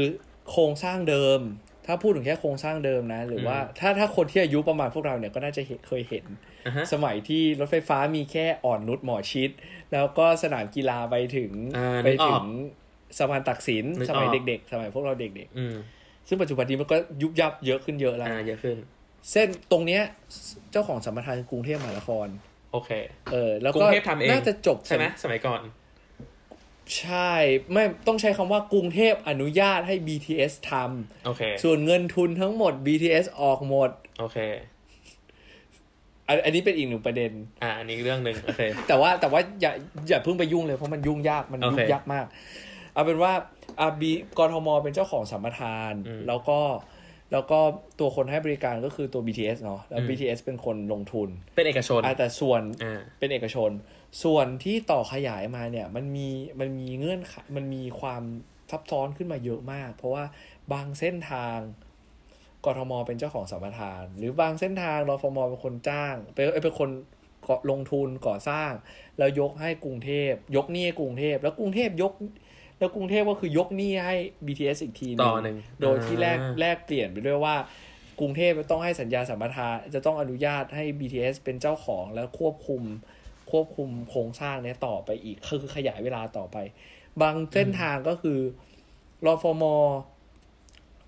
[0.50, 1.40] โครงสร้างเดิม
[1.88, 6.24] ถ้าพูดถึงแค่โครงสร้างเดิมนะ หรือว่าถ้าถ้าคนที่อายุประมาณพวกเราเนี่ยก็น่าจะเห็นเคยเห็น
[6.66, 9.50] อะฮะสมัยที่รถไฟฟ้ามีแค่อ่อนนุชหมอชิด
[9.92, 12.44] แล้วก็สนามกีฬาไปถึงอ่าไปนึกอถึอกง
[13.18, 18.76] สะพานตักสินนึกออกสมัยเด็ก ๆ สมัยพวกเราเด็กอืมๆซึ่งปัจจุบันนี้มันก็ยุบยับเยอะขึ้นเยอะแล้วอ่าเยอะขึ้น
[19.32, 20.02] เส้นตรงเนี้ย
[20.72, 22.26] เจ้าของสัมปทานคือกรุงเทพมหานคร
[22.72, 22.90] โอเค
[23.32, 25.60] เออ แล้วกรุก็งเทพทำเองน่าจะจบใช่ไหมสมัยก่อน
[26.98, 27.32] ใช่
[27.72, 30.72] ไม่ต้องใช้คำว่ากรุงเทพอนุญาตให้ BTS ท
[31.26, 34.38] โอเคำส่วนเงินทุนทั้งหมด BTS ออกหมด โอเค
[36.28, 39.72] อันอันนี้เป็นอีกหนึ่งประเด็น อ่าอันนี้เรื่องหนึ่งโอเค แต่ว่าแต่ว่าอย่า
[40.08, 42.26] อย่าเพิ่งไปยุ่งเลยเพราะมันยุ่งยากมันโอยุ่เคงยากมาก
[42.94, 43.32] เอาเป็นว่า
[43.80, 46.60] อาบีกทมเป็นเจ้าของสัมปทานอืมแล้วก็
[47.32, 47.58] แล้วก็
[47.98, 53.70] ตัวคนให้บริการก็คือตัว BTS เนาะแล้วอืม BTS เป็นคนลงทุน เป็นเอกชนอะแต่ส่วนอ่าเป็นเอกชน
[54.22, 56.28] ส่วนที่ต่อขยายมาเนี่ยมันมี
[56.60, 58.22] มันมีเงื่อนไขมันมีความ
[58.70, 60.24] ซับซ้อนขึ้นมาเยอะมาก เพราะว่า
[60.72, 61.56] บางเส้นทาง
[62.64, 66.90] กทมเป็นเจ้าของสัมปทาน หรือบางเส้นทางรฟมเป็นคนจ้างเป็นเอ้ยเป็นคน
[67.46, 68.72] ก่อลงทุนก่อสร้าง
[69.18, 72.12] แล้วยกให้กรุงเทพ ยกหนี้ให้กรุงเทพ แล้วกรุงเทพยก
[72.78, 74.16] แล้วกรุงเทพก็คือยกหนี้ให้
[74.46, 77.56] BTS อีกทีหนึต่อหนึ่งโดยที่แลกอ่าแลกเปลี่ยนไปด้วยว่า
[78.20, 82.82] กรุงเทพจะต้องให้สัญญาสัมปทานจะต้องอนุญาตให้ BTS เป็นเจ้าของแล้วควบคุม
[83.50, 86.56] ควบคุมโครงสร้างเนี้ยต่อไปอีกคือขยายเวลาต่อไป
[87.22, 88.38] บางเส้นทางก็คือ
[89.26, 89.64] รฟม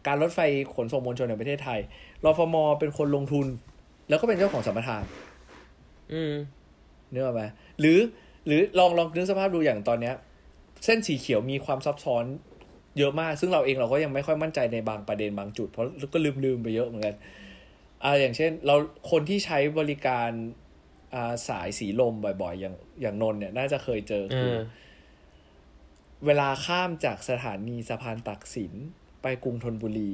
[0.06, 0.40] การรถไฟ
[0.74, 1.80] ขนส่งมวลชนในประเทศไทย
[2.24, 3.46] รฟมเป็นคนลงทุน
[4.08, 5.02] แล้วก็เป็นเจ้าของสัมปทาน
[6.12, 6.34] อืม
[7.10, 7.42] เนื้ออกไหม
[7.80, 7.98] หรือ
[8.46, 10.14] หรือลองลองนึกสภาพดูอย่างตอนเนี้ย
[10.84, 12.24] เส้นสีเขียวมีความซับซ้อน
[12.98, 17.14] เยอะมาก ซึ่งเราเองเราก็ยังไม่ค่อยมั่นใจในบางประเด็นบางจุด เพราะก็ลืมลืมๆไปเยอะเหมือนกัน
[18.04, 18.74] อ่าอย่างเช่น เรา
[19.10, 20.59] คนที่ใช้บริการอ่า
[21.48, 24.58] สายสีลมบ่อยๆ อย่างอย่างนนท์เนี่ย น่าจะเคยเจอเอคืออ
[26.26, 28.72] เวลาข้ามจากสถานีสะพานตักสิน
[29.22, 30.12] ไปกรุงธนบุรี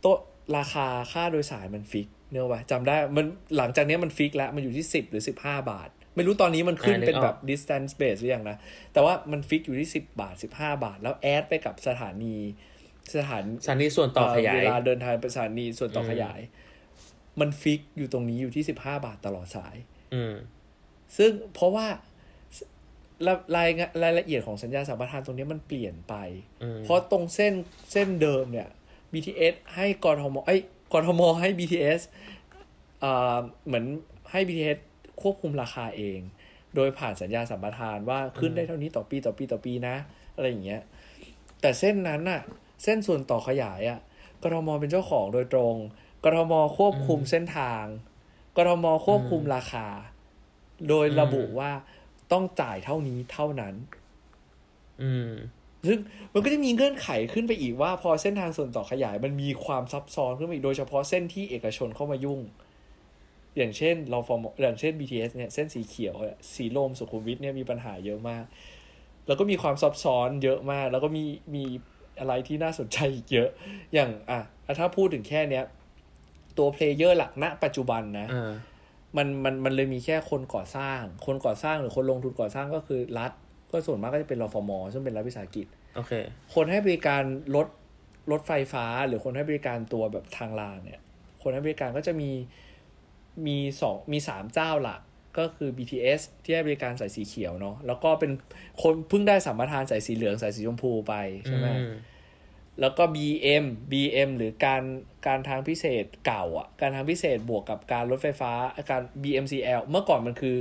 [0.00, 0.18] โต๊ะ
[0.56, 8.56] ราคาค่าโดยสารมัน fix เนอะวะจำได้มันหลังจากนี้มัน fix แล้ว มันอยู่ที่สิบหรือสิบห้าบาท ไม่รู้ตอนนี้มันขึ้นอ่านึกเป็นแบบออก distance base หรือยังนะ
[8.92, 12.36] แต่ว่ามัน fix อยู่ที่สิบบาทสิบห้าบาท แล้ว add ไปกับสถานี
[13.16, 16.40] สถานสถานีส่วนต่อขยายเวลาเดินทางไปสถานีส่วนต่ออมขยาย
[17.40, 19.76] มัน fix อยู่ตรงนี้อยู่ที่สิบห้าบาทตลอดสาย
[20.14, 20.34] อืม
[21.16, 21.86] ซึ่งเพราะว่า
[22.56, 22.58] ส
[23.26, 26.14] รารายงานรายละเอียดของสัญญาสัมปทานตรงนี้มันเปลี่ยนไป
[26.62, 27.52] อืมเพราะตรงเส้น
[27.92, 28.68] เส้นเดิมเนี่ย
[29.12, 30.60] BTS ให้กทมไอ้ย
[30.92, 32.00] กทมให้ BTS
[33.04, 33.84] อ่าเหมือน
[34.30, 34.78] ให้ BTS
[35.22, 36.18] ควบคุมราคาเอง
[36.74, 39.96] โดยผ่านสัญญาสัมปทานว่าขึ้นได้เท่านี้ต่อปีต่อปีต่อปีนะ
[40.34, 40.82] อะไรอย่างเงี้ย
[41.60, 42.40] แต่เส้นนั้นน่ะ
[42.84, 44.00] เส้นส่วนต่อขยายอะ
[44.42, 45.74] กทมเป็นเจ้าของโดยตรง
[46.26, 47.84] กทมควบคุมเส้นทาง
[48.56, 49.86] กทมควบคุมราคา
[50.88, 51.70] โดยระบุว่า
[52.32, 53.74] ต้องจ่ายเท่านี้เท่านั้น
[55.02, 55.30] อืม
[55.88, 55.98] ซึ่ง
[56.32, 62.40] มันก็จะมีเงื่อนไขขึ้นไปอีกว่า พอเส้นทางส่วนต่อขยาย มันมีความซับซ้อนขึ้นไปอีกโดยเฉพาะเส้นที่เอกชนเข้ามายุ่ง
[63.56, 68.44] อย่างเช่นเราฟอร์มอย่างเช่น BTS เนี่ยเส้นสีเขียวอะสีลมสุขุมวิทเนี่ยมีปัญหาเยอะมาก
[69.26, 71.64] แล้วก็มีความซับซ้อนเยอะมาก แล้วก็มีมี
[72.18, 73.48] อะไรที่น่าสนใจอีกเยอะ
[73.94, 74.40] อย่างอะ
[74.78, 75.64] ถ้าพูดถึงแค่เนี้ย
[76.58, 78.52] ตัว player หลักณปัจจุบันนะอ่า
[79.16, 83.32] มันมันมันเลยมีแค่คนก่อสร้าง คนก่อสร้างหรือคนลงทุนก่อสร้างก็คือรัฐ
[83.70, 85.66] ก็ส่วนมากก็จะเป็นรฟมซึ่งเป็นรัฐวิสาหกิจ
[85.96, 86.12] โอเค
[86.54, 87.22] คนให้บริการ
[87.56, 87.66] รถ
[88.32, 91.00] รถไฟฟ้า หรือคนให้บริการตัวแบบทางรางเนี่ย
[91.42, 92.30] คนให้บริการก็จะมี
[93.46, 95.00] มีสองมีสามเจ้าหลัก
[95.38, 98.30] ก็คือ BTS ที่ให้บริการสายสีเขียวเนาะแล้วก็เป็น
[98.82, 101.14] คนเพิ่งได้สัมปทานสายสีเหลืองสายสีชมพูไป
[101.46, 101.92] ใช่ไหมอืม
[102.80, 104.82] แล้วก็ BM BM หรือการ
[105.26, 108.52] การทางพิเศษเก่าอะการทางพิเศษบวกกับการรถไฟฟ้า
[108.90, 110.56] การ BMCL เมื่อก่อนมันคือ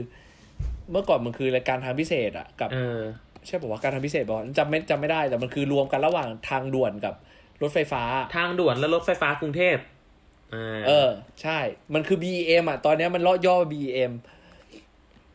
[0.92, 3.02] เมื่อก่อนมันคือรายการทางพิเศษอะกับเออ
[3.46, 7.14] ใช่บอกว่าการทางพิเศษบอกจำไม่จำไม่ได้แต่มันคือรวมกันระหว่างทางด่วนกับ
[7.62, 8.04] รถไฟฟ้า
[8.38, 9.78] ทางด่วนและรถไฟฟ้ากรุงเทพ
[10.54, 11.10] อ่าเออ
[11.42, 11.60] ใช่
[11.94, 14.12] มันคือ BM อะ ตอนนี้มันเลาะย่อ BM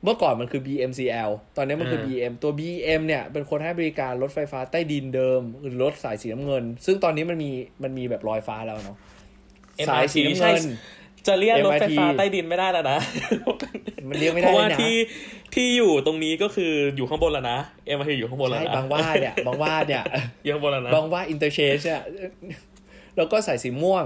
[0.04, 7.50] เมื่อก่อนมันคือ BMCL ตอนนี้มันคือ BM ตัว BM เนี่ยเป็นคนให้บริการรถไฟฟ้าใต้ดินเดิมหรือรถสายสีน้ำเงิน ซึ่งตอนนี้มันมี
[7.82, 8.96] มันมีแบบลอยฟ้าแล้วเนาะ
[9.88, 10.64] สายสีน้ำเงิน
[11.26, 12.98] จะเรียกรถไฟ MRT ฟ้าใต้ดินไม่ได้แล้วนะ
[14.08, 14.96] มันเรียกไม่เพได้ราะว่านะที่
[15.54, 20.02] ที่อยู่ตรงนี้ก็คืออยู่ข้างบนแล้วนะเอ็มทีอยู่ข้างบนแล้วใช่นะบางว่าเนี่ยบางว่าเนี่ย
[20.42, 22.02] อยู่ข้างบนแล้วนะบางว่าอินเตอร์เชนเนี่ย
[23.16, 24.04] แล้วก็สายสีม่วง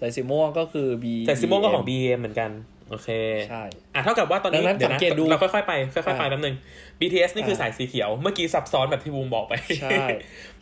[0.00, 2.50] สายสีม่วงก็คือ B แต่ซิโมงก็ของ BM เหมือนกัน
[2.90, 3.08] โอเค
[3.50, 3.62] ใช่
[3.94, 6.56] อะเท่ากับว่าตอนนี้ดังนั้นเดี๋ยวสันะงเกตดูเราค่อยๆไปค่อยๆไปอ่าแป๊บนึง
[7.00, 9.98] BTS นี่คืออ่าสายสีเขียว เมื่อกี้ซับซ้อนแบบที่บูมบอกไปใช่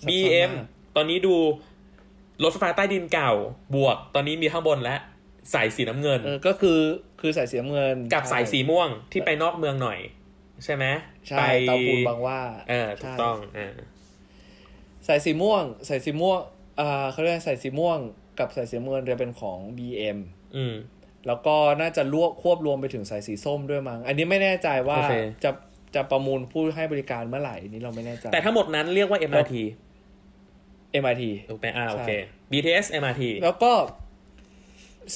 [0.08, 1.34] BM ซับซ้อนมากตอนนี้ดู
[2.42, 3.32] รถไฟฟ้าใต้ดินเก่า
[3.74, 4.96] บวก ตอนนี้มีข้างบนและ
[5.54, 6.80] สายสีน้ำเงินเออก็คือ
[7.20, 9.98] คือสายสีน้ำเงิน กับสายสีม่วงที่ไปนอกเมืองหน่อย
[10.64, 10.84] ใช่ไหม
[11.28, 13.74] ใช่ไปเตาปูนบางว่าเออถูกใช่ต้องอ่า
[15.06, 16.40] สายสีม่วงสายสีม่วง
[16.80, 17.98] อ่าเขาเรียกสายสีม่วง
[18.38, 20.18] กับสายสีน้ำเงินจะเป็นของ BM
[20.56, 20.74] อืม
[21.28, 25.14] แล้วก็น่าจะรวบควบรวมไปถึงสายสีส้มด้วยมั้งอันนี้ไม่แน่ใจว่าโอเค
[25.44, 25.50] จะ
[25.94, 29.54] จะประมูลผู้ให้บริการเมื่อไหร่อันนี้เราไม่แน่ใจ แต่ทั้งหมดนั้นเรียกว่า MRT
[31.02, 33.72] MRT ถูกไหมอ่าโอเคใช่ BTS MRT แล้วก็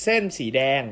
[0.03, 0.83] เส้นสีแดง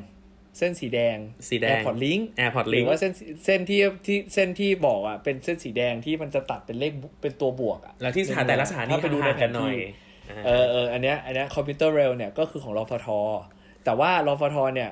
[0.59, 1.17] เส้นสีแดง
[1.49, 3.13] สีแดง Airport Link Airport หรือ Link ว่าเส้น
[3.45, 9.83] เส้นที่ที่เส้นที่บอกอะเป็นเส้นสีแดงที่มันจะตัดเป็นเลขเป็นตัวบวกอะแล้วที่สถานแต่ละสถานีถ้าไปดูในห่างแผๆกันนหน่อยที่
[10.31, 13.09] อ่าเออเอออันเนี้ยอันเนี้ยคอมพิวเตอร์เรลเนี่ยก็คือของรฟท
[13.85, 14.91] แต่ว่ารฟทเนี่ย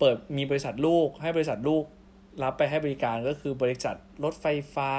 [0.00, 1.84] เปิดมีบริษัทลูก ให้บริษัทลูก
[2.42, 4.92] รับไปให้บริการก็คือบริษัทรถไฟฟ้า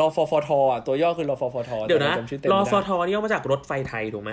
[0.00, 4.32] รฟฟทอะตัวย่อคือรฟฟทเดี๋ยวนะแต่ผมจำชื่อเต็มรอไม่ฟได้ทนี่ย่อมาจากรถไฟไทยถูกไหม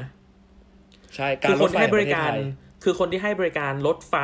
[1.15, 4.15] ใช่คืการอรคถนไฟที่ให้บริแห่งการปะเทศไทยคือคนที่ให้บริการรถไฟ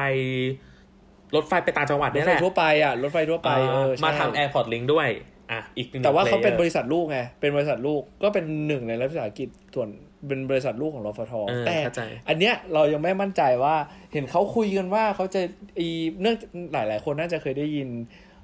[1.36, 5.08] รถไฟไปต่างจังหวัดรถเนี่ยไฟแหละทั่วไปอะรถไฟทั่วไปเออใช่มาทำ Airport Link ด้วย
[5.52, 9.90] อะอีกหนึ่งแต่ว่าเขาเป็นบ player ริษัทลูกไงเป็นบริษัทลูกก็เป็นหนึ่งในรัฐวิสาหกิจส่วน
[10.28, 13.76] เป็นบริษัทลูกของรฟทเออแต่เข้าใจอันเนี้ยเรายังไม่มั่นใจว่า
[14.14, 15.42] เห็นเขาคุยกันว่าเขาจะ
[15.80, 15.88] อี
[16.22, 16.38] เนื่อง
[16.74, 17.90] หลายหลาย ๆ คนน่าจะเคยได้ยิน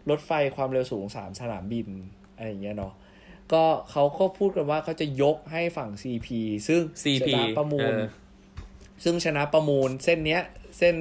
[0.10, 1.88] รถไฟความเร็วสูงสามสนามบิน
[2.36, 2.94] อะไรอย่างเงี้ยเนาะ
[3.54, 6.28] ก็เขาก็พูดกันว่าเขาจะยกให้ฝั่ง CP
[6.68, 8.04] ซึ่ง CP ชนะประมูลเออ
[9.04, 10.42] ซึ่งชนะประมูลเส้นเนี้ย
[10.78, 10.96] เส้น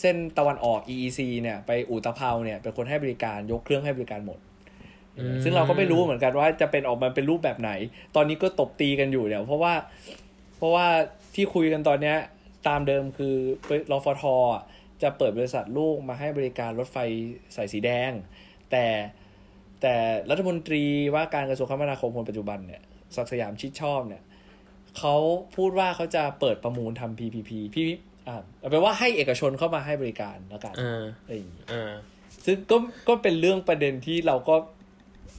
[0.00, 4.51] เส้นตะวันออก EEC เนี่ยไปอุตภเปาเนี่ยเป็นคนให้บริการยกเครื่องให้บริการหมดอืม
[5.42, 7.70] ซึ่งเราก็ไม่รู้เหมือนกันว่าจะเป็นออกมาเป็นรูปแบบไหน
[8.16, 9.74] ตอนนี้ก็ตบตีกันอยู่เนี่ยเพราะว่า
[10.58, 10.86] เพราะว่า
[11.34, 12.16] ที่คุยกันตอนเนี้ย
[12.68, 13.34] ตามเดิมคือ
[13.90, 14.62] รฟทอะ
[15.02, 16.98] จะเปิดบริษัทลูกมาให้บริการรถไฟ
[17.56, 18.12] สายสีแดง
[18.70, 18.84] แต่
[19.82, 19.94] แต่
[20.30, 20.82] รัฐมนตรี
[21.14, 22.82] ว่าการกระทรวงคมนาคมคนปัจจุบันเนี่ย
[23.16, 24.22] ศักดิ์สยามชิดชอบเนี่ย
[24.98, 25.14] เขา
[25.56, 27.84] พูดว่าเขาจะเปิดประมูลทำ PPP พี่
[28.28, 31.92] อ่าเอาเป็นว่าให้เอกชนเข้ามาให้บริการแล้วกันเอออะไรอย่างงี้เออ
[32.46, 32.76] ซึ่งก็
[33.08, 34.56] ก็เป็นเรื่องประเด็นที่เราก็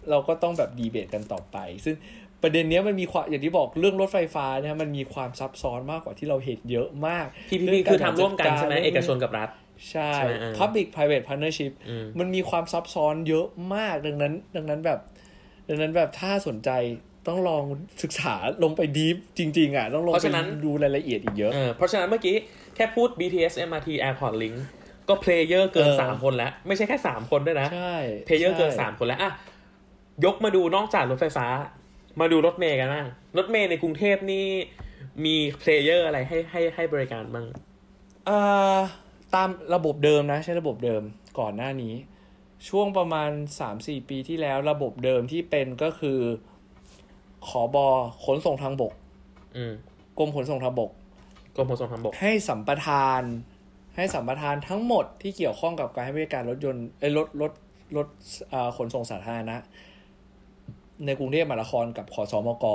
[0.09, 1.95] เราก็ต้องแบบดีเบตกันต่อไป ซึ่ง
[2.41, 9.49] ประเด็นเนี้ยมันมีความอย่างที่บอกเรื่องรถไฟฟ้าเนี่ยมันมีความซับซ้อนมากกว่าที่เราเห็นเยอะมาก PPP คือทำร่วมกันใช่ไหมเอกชนกับรัฐ
[9.91, 14.99] ใช่ใช่ไหมเออ Public Private Partnership อืมมันมีความซับซ้อนเยอะมากดังนั้น ดังนั้นแบบ
[15.69, 16.69] ดังนั้นแบบถ้าสนใจ
[17.27, 17.63] ต้องลอง
[18.03, 22.35] ศึกษาลงไปดีฟจริง ๆ อะ ต้องลงเพราะไปฉะนั้นดูรายละเอียดอีกเยอะเออเพราะฉะนั้นเมื่อกี้
[22.75, 24.55] แค่พูด BTS MRT Airport Link
[25.09, 29.31] ก็ player เกินเออสามคนแล้ว ไม่ใช่แค่สามคนด้วยนะใช่ player เกินใช่สามคนแล้วอะ
[30.25, 31.47] ยกมาดูนอกจากรถไฟฟ้า
[32.19, 34.45] มาดูรถเมล์กันบ้าง รถเมล์ในกรุงเทพนี่
[35.25, 37.45] มี player อะไรให้ให้ให้บริการบ้าง
[38.29, 38.79] อ่า
[39.35, 41.01] ตามระบบเดิมนะ ใช้ระบบเดิม
[41.39, 41.93] ก่อนหน้านี้
[42.67, 43.29] ช่วงประมาณ
[43.69, 46.19] 3-4 ปีที่แล้วระบบเดิมที่เป็นก็คือ
[47.47, 47.87] ขอบอ
[48.25, 48.93] ขนส่งทางบก
[49.57, 49.73] อืม
[50.17, 50.91] กรมขนส่งทางบก
[51.55, 53.23] กรมขนส่งทางบก ให้สัมปทาน
[53.95, 57.51] ให้สัมปทานทั้งหมดที่เกี่ยวข้องกับการให้บริการรถยนต์เอ้ยรถรถ
[57.97, 58.07] รถ
[58.53, 59.57] อ่าขนส่งสาธารณะ
[61.05, 62.65] ในกรุงเทพมหานครกับขอสมก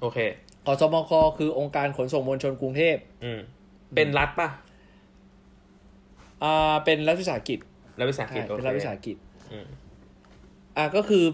[0.00, 0.18] โอเค
[0.66, 3.40] ขอสมกคือองค์การขนส่งมวลชนกรุงเทพอืม
[3.94, 4.48] เป็นรัฐปะ
[6.42, 7.58] อ่าเป็นรัฐวิสาหกิจ
[7.98, 9.16] รัฐวิสาหใช่กิจโอเป็นเครัฐวิสาหกิจ
[9.52, 9.66] อืม
[10.76, 11.24] อ่าก็คือ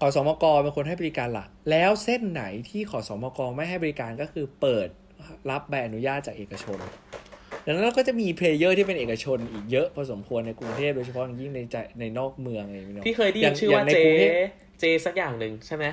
[0.00, 4.88] ขอสมกเป็นคนให้บริการหลัก แล้วเส้นไหนที่ขอสมกไม่ให้บริการก็คือเปิด
[5.50, 6.78] รับใบอนุญาตจากเอกชน
[7.64, 14.14] ดังนั้นเราก็จะมีเพลเยอร์ที่เป็นเอกชนอีกเยอะพอสมควรในกรุงเทพโดยเฉพาะอย่างยิ่งในใจในนอกเมืองอะไรอย่างเงี้ยพี่เคยได้อยิย่านงชื่ออย่าว่างในเจกรุง
[14.78, 15.84] เทพเจสักอย่างหนึ่งใช่ไหม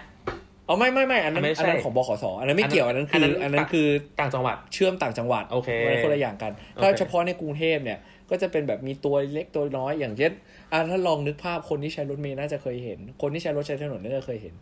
[0.67, 3.87] อ๋อไม่ไม่ไม่อันนั้นไม่ใช่อันนั้นของบขสอันนั้นไม่เกี่ยวอันนั้นคืออัอันนนั้นนั้นคือ
[4.19, 10.31] ต่างจังหวัดเชื่อมต่างจังหวัดโอเคมันคนละอย่างกันโอเคถ้าเฉพาะในกรุงเทพเนี่ยก็จะเป็นแบบมีตัวเล็กตัวน้อยอย่างเช่น
[10.71, 14.53] อ่าถ้าลองนึกภาพคนที่ใช้รถเมล์น่าจะเคยเห็น คนที่ใช้รถใช้ถนนน่าจะเคยเห็น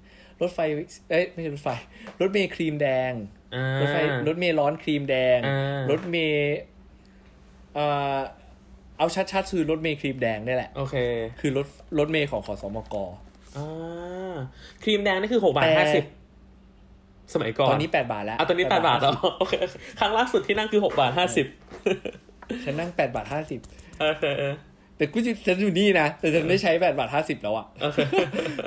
[0.42, 0.60] รถไฟ
[1.12, 1.70] เอ้ยไม่ใช่รถไฟ
[2.22, 3.14] รถเมล์ครีมแดง
[3.56, 6.58] อ่ารถไฟรถเมล์ร้อนครีมแดงอ่ารถเมล์
[7.76, 8.18] เอ่อ
[8.98, 10.96] เอาชัดๆคือรถเมล์ครีมแดงนี่แหละโอเค
[11.40, 11.68] คือรถ
[12.00, 12.96] รถเมล์ของขอสมก
[13.58, 14.36] อ่า
[14.84, 16.04] ครีมแดงนี่คือหกบาทแต่ห้าสิบ
[17.34, 19.54] สมัยก่อน ตอนนี้แปดบาทแล้วเอาตอนนี้แปดบาทแล้วโอเค
[20.00, 21.46] ครั้งล่าสุดที่นั่งคือหกบาทห้าสิบ
[22.64, 23.60] ฉันนั่งแปดบาทห้าสิบ
[24.00, 24.26] โอเค
[24.98, 27.98] แต่กูจะฉันอยู่นี่นะ แต่ฉันได้ใช้แปดบาทห้าสิบแล้วอะโอเค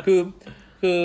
[0.07, 0.21] คือ
[0.83, 0.99] คือ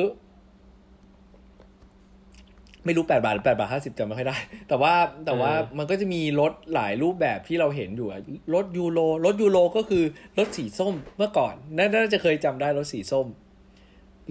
[2.86, 4.38] ไม่รู้แปดบาทหรือแปดบาทห้าสิบจำไม่ค่อยได้
[4.68, 4.94] แต่ว่า
[5.26, 8.22] แต่ว่าเออมันก็จะมีรถหลายรูปแบบที่เราเห็นอยู่อะ
[8.54, 10.04] รถยูโรรถยูโรก็คือ
[10.38, 13.28] รถสีส้มเมื่อก่อนน่าน่าจะเคยจำได้รถสีส้ม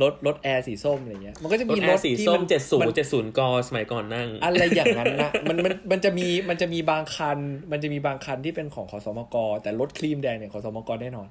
[0.03, 7.39] รถรถแอร์สีส้มอะไรเงี้ยมันก็จะรมีถแอรถร์สีที่ส้มัมนเจ็ดศูนมันย์เจ็ดศูนย์กสมัยก่อนนั่ง อะไรอย่างนั้นนะมันมันมันจะมีมันจะมีบางคัน
[7.73, 11.29] มันจะมีบางคันที่เป็นของขอสมกแต่รถครีมแดงเนี่ยขอสมกแน่นอน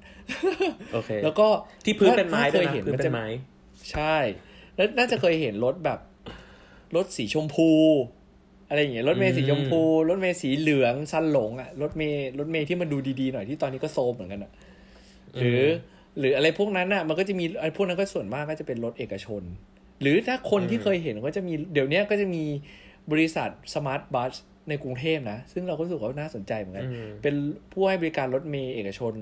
[0.93, 1.47] โอเคแล้วก็
[1.86, 3.28] ที่พื้นเป็นไม้ถ้าด้วยเคยนะเห็นพื้นมันเป็จะนไม้
[3.91, 4.17] ใช่
[4.75, 5.99] แล้วน่าจะเคยเห็นรถแบบ
[6.95, 7.71] รถสีชมพู
[8.69, 14.51] อะไรอย่างเงี้ยรถเมล์สีชมพู รถเมล์สีเหลืองซันหลงอะรถเมล์รถเมล์ที่มันดูดีๆหน่อยที่ตอนนี้ก็โซมเหมือนกันอะ
[15.39, 15.62] หรือ
[16.19, 19.41] หรืออะไรพวกนั้นอะมันก็จะมีไอ้พวกนั้นก็ส่วนมากก็จะเป็นรถเอกชน
[20.01, 22.43] หรือถ้าคนที่เคยเห็นก็จะมีเดี๋ยวนี้ก็จะมี
[23.12, 24.33] บริษัท Smart Bus
[24.69, 27.36] ในกรุงเทพนะ ซึ่งเราก็รู้สึกว่าน่าสนใจเหมือนกันอืมเป็น
[27.71, 29.13] ผู้ให้บริการรถเมล์เอกชน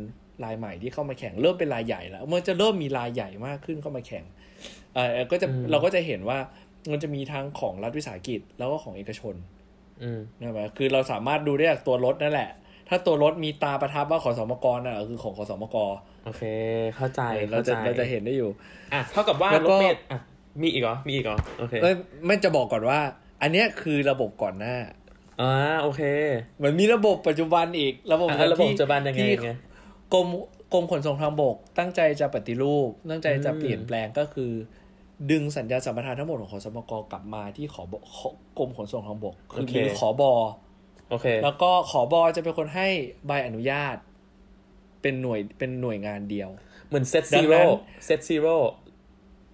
[0.43, 4.25] รายใหม่ที่เข้ามาแข่งเริ่มเป็นรายใหญ่แล้วมันจะเริ่มมีรายใหญ่มากขึ้นเข้ามาแข่ง
[4.93, 6.37] เออก็จะอืมเราก็จะเห็นว่า
[6.91, 9.35] มันจะมีทั้งของรัฐวิสาหกิจแล้วก็ของเอกชน
[10.03, 12.49] อืมนะครับคือเราสามารถดูได้จากตัวรถนั่นแหละ
[12.89, 15.77] ถ้าตัวรถมีตาประทับว่าขอสมกน่ะคือของขอสมก
[16.25, 16.43] โอเค
[16.95, 18.49] เข้าใจเราเข้าใจจะเราจะเห็นได้อยู่
[18.93, 20.19] อะเท่ากับว่าแล้วรก็ถเมล์อะ
[20.61, 21.93] มีอีกเหรอ มีอีกเหรอ โอเคเอ้ย
[22.25, 22.99] ไม่จะบอกก่อนว่า
[23.41, 24.75] อันเนี้ยคือระบบก่อนหน้า
[25.41, 26.01] อ่าโอเค
[26.63, 29.51] มันมีระบบปัจจุบันอีก ระบบอะระบบที่ปัจจุบันยังไงที่ยังไง
[30.13, 30.27] กรม
[30.73, 34.51] กรมขนส่งทางบก ตั้งใจจะปฏิรูป ตั้งใจจะอืมเปลี่ยนแปลงก็คือ
[35.31, 38.19] ดึงสัญญาสัมปทานทั้งหมดของขอสมกกลับมาที่ขอบข
[38.59, 40.31] กรมขนส่งทางบก คือหรือขอบอ
[41.09, 42.87] โอเค แล้วก็ขอบอจะเป็นคนให้
[43.27, 43.95] ใบอนุญาต
[45.01, 46.49] เป็นหน่วยเป็นหน่วยงานเดียว
[46.87, 47.67] เหมือน set zero ดังนั้น
[48.05, 48.55] set zero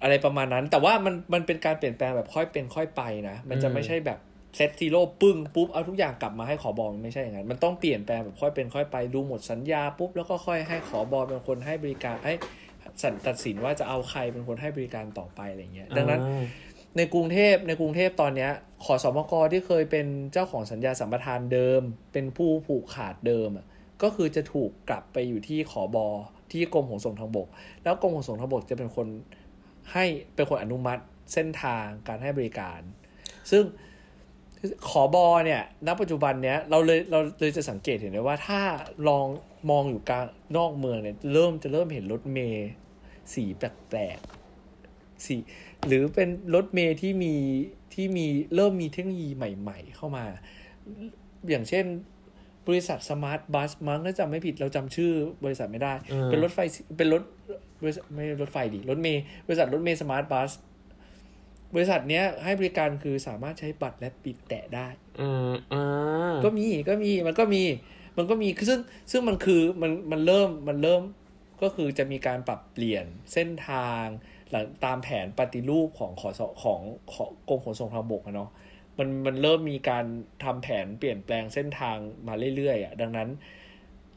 [0.01, 4.19] อะไรประมาณนั้น แต่ว่ามันมันเป็นการเปลี่ยนแปลงแบบค่อยเป็นค่อยไปนะ มันจะอืมไม่ใช่แบบ
[4.55, 12.33] set zero ปึ้งปุ๊บเอาทุกอย่างกลับมาให้ขอบอมันไม่ใช่อย่างนั้น มันต้องเปลี่ยนแปลงแบบค่อยเป็นค่อยไปดูหมดสัญญาปุ๊บแล้วก็ค่อยให้ขอบอเป็นคนให้บริการให้
[13.01, 16.43] สันตัดสินว่าจะเอาใครเป็นคนให้บริการต่อไปอะไรเงี้ยดังนั้นอ่า
[16.97, 18.51] ในกรุงเทพในกรุงเทพตอนเนี้ย
[18.85, 21.81] ขอสมกที่เคยเป็นเจ้าของสัญญาสัมปทานเดิม
[22.13, 23.65] เป็นผู้ผูกขาดเดิมอะ
[24.01, 26.07] ก็คือจะถูกกลับไปอยู่ที่ขอบอ
[26.51, 27.47] ที่กรมขนส่งทางบก
[27.83, 29.07] แล้วกรมขนส่งทางบกจะเป็นคน
[29.93, 31.01] ให้เป็นคนอนุมัติ
[31.33, 32.79] เส้นทางการให้บริการ
[33.51, 33.63] ซึ่ง
[34.89, 38.61] ขอบอเนี่ยณปัจจุบันเนี้ยเราเลยเราเลยจะสังเกตเห็นได้ว่าถ้า
[39.07, 39.25] ลอง
[39.69, 40.25] มองอยู่กลาง
[40.57, 42.69] นอกเมืองเนี่ยเริ่มจะเริ่มเห็นรถเมย์
[43.33, 45.35] สีแปลกๆสี
[45.87, 47.33] หรือเป็นรถเมล์ที่มี
[47.93, 48.25] ที่มี
[48.55, 50.25] เริ่มมีเทคโนโลยีใหม่ ๆ เข้ามา
[51.49, 51.85] อย่างเช่น
[52.67, 55.11] บริษัท Smart Bus มั้งถ้าจำไม่ผิดเราจำชื่อ
[55.45, 56.59] บริษัทไม่ได้อืมเป็นรถไฟ
[56.97, 57.23] เป็นรถ
[57.83, 60.51] บริษัทไม่รถไฟดิรถเมล์บริษัทรถเมล์ Smart Bus
[61.75, 67.63] บริษัทเนี้ยให้บริการคือสามารถใช้บัตร Rabbit แตะได้เอออ่าก็มีก็มีมันก็มี
[68.17, 68.79] มันก็มีคือซึ่ง
[69.11, 71.01] ซึ่งมันคือมันมันเริ่มมันเริ่ม
[71.61, 74.05] ก็คือจะมีการปรับเปลี่ยนเส้นทาง
[74.51, 76.81] หลังตามแผนปฏิรูปของขอสของ
[77.13, 78.49] ของกรมขนส่งทางบกอะเนาะ
[78.97, 80.05] มันมันเริ่มมีการ
[80.43, 81.97] ทำแผนเปลี่ยนแปลงเส้นทาง
[82.27, 83.29] มาเรื่อยๆอะดังนั้น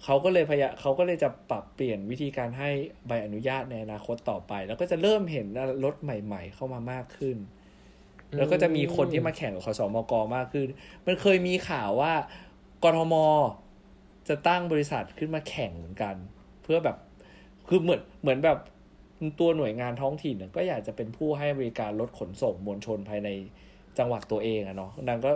[0.05, 2.71] เขาก็เลยพยายาเขาก็เลยจะปรับเปลี่ยนวิธีการให้
[3.07, 5.47] ใบอนุญาตในอนาคตต่อไป แล้วก็จะเริ่มเห็น
[5.85, 7.37] รถใหม่ ๆ เข้ามามากขึ้น
[8.37, 10.69] แล้วก็จะมีคนที่มาแข่งกับขสมกมากขึ้น
[11.07, 12.13] มันเคยมีข่าวว่า
[12.85, 13.15] กทม
[14.29, 16.15] จะตั้งบริษัทขึ้นมาแข่งเหมือนกัน
[16.63, 16.97] เพื่อแบบ
[17.69, 18.59] คือเหมือนเหมือนแบบ
[19.41, 23.29] ตัวหน่วยงานท้องถิ่นน่ะก็อยากจะเป็นผู้ให้บริการรถขนส่งมวลชนภายใน
[23.99, 25.33] จังหวัดตัวเองอะเนาะดังก็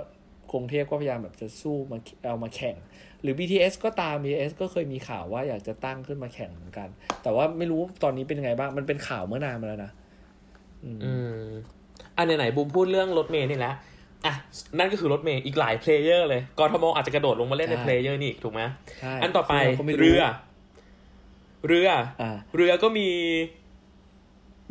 [0.53, 2.77] กรุงเทพก็พยายามแบบจะสู้มาเอามาแข่ง
[3.23, 6.89] หรือ BTS ก็ตาม BTS ก็เคยมีข่าวว่าอยากจะตั้งขึ้นมาแข่งเหมือนกัน
[7.23, 9.93] แต่ว่าไม่รู้ตอนนี้เป็นยังไงบ้าง มันเป็นข่าวเมื่อนานมาแล้วนะ
[10.85, 11.13] อืมอื
[11.45, 11.47] ม
[12.17, 13.75] อันไหนๆบูมพูดเรื่องรถเมย์นี่แหละ
[14.27, 14.35] อะ
[14.79, 18.63] นั่นก็คือรถเมย์อีกหลายเพลเยอร์เลยกทมอาจจะกระโดดลงมาเล่นในใช่เพลเยอร์นี่อีกถูกไหม
[19.01, 20.23] ใช่อันต่อไปซึ่งาก็ม่เรือ
[21.67, 21.89] เรือ
[22.23, 23.09] อ่าเรือก็มี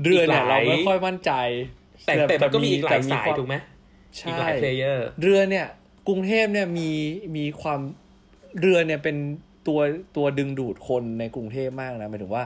[0.04, 1.32] เรือเนี่ยอีกหเราลายไม่ค่อยมั่นใจ
[2.06, 3.56] แต่แต่มันก็มีอีกหลายแต่สายควถูกไหม
[4.18, 5.66] ใช่อีกหลายเพลเยอร์เรือเนี่ย
[6.08, 6.90] กรุงเทพเนี่ยมี
[7.38, 7.80] มีความ
[8.60, 9.18] เรือเนี่ยเป็น
[9.68, 9.80] ตัว
[10.16, 12.46] ตัวดึงดูดคนในกรุงเทพมากนะหมายถึงว่า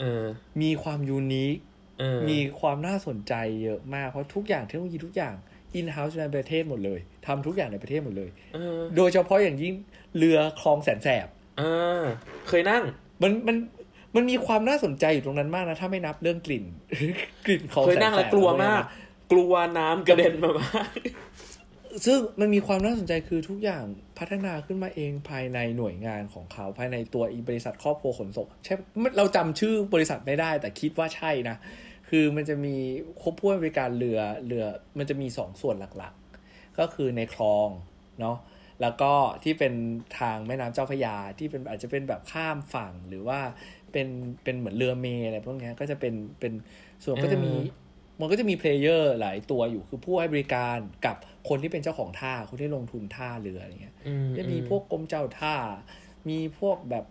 [0.00, 0.24] เออ
[0.62, 1.56] มีความยูนิค
[2.00, 5.34] เออมีความน่าสนใจเยอะมากเพราะทุกอย่างเทคโนโลยีทุกอย่าง
[5.74, 9.74] อินเฮ้าส์ในประเทศหมดเลยทำทุกอย่างในประเทศหมดเลยเออโดยเฉพาะอย่างยิ่ง
[10.16, 11.28] เรือคลองแสนแสบ
[11.58, 11.62] เอ
[12.00, 12.02] อ
[12.48, 12.82] เคยนั่ง
[13.22, 13.56] มันมัน
[14.16, 16.64] มันมีความน่าสนใจอยู่ตรงนั้นมากนะ ถ้าไม่นับเรื่องกลิ่น
[17.46, 18.82] กลิ่นของเคยนั่งแล้วกลัวมาก
[19.32, 20.88] กลัวน้ำกระเด็นมามาก
[22.06, 23.84] ซึ่งมันมีความน่าสนใจคือทุกอย่าง
[24.18, 28.74] พัฒนาขึ้นมาเองภายในหน่วยงานของเขาภายในตัวอีบริษัทครอบครัวขนส่งใช่
[29.16, 31.56] เราจำชื่อบริษัทไม่ได้ แต่คิดว่าใช่นะ
[32.08, 32.76] คือมันจะมี
[33.22, 34.64] ครบถ้วนบริการเรือเรือ
[34.98, 37.68] มันจะมีสองส่วนหลักๆ ก็คือในคลอง
[38.20, 38.36] เนาะ
[38.82, 39.74] แล้วก็ที่เป็น
[40.18, 43.40] ทางแม่น้ำเจ้าพระยาที่เป็นอาจจะเป็นแบบข้ามฝั่งหรือว่า
[43.92, 44.08] เป็น
[44.44, 46.52] เป็นเหมือนเรือเมล์อะไรพวกเนี้ยก็จะเป็นเป็น
[47.04, 47.86] ส่วนก็จะมีอืม
[48.20, 51.16] มันก็จะมีเพลเยอร์หลายตัวอยู่คือผู้ให้บริการกับ
[51.48, 55.54] คนที่เป็นเจ้าของท่าคนที่ลงทุนท่าเรืออะไรเงี้ยอืจะมีพวกกรมเจ้าท่า
[56.28, 57.04] มีพวกแบบ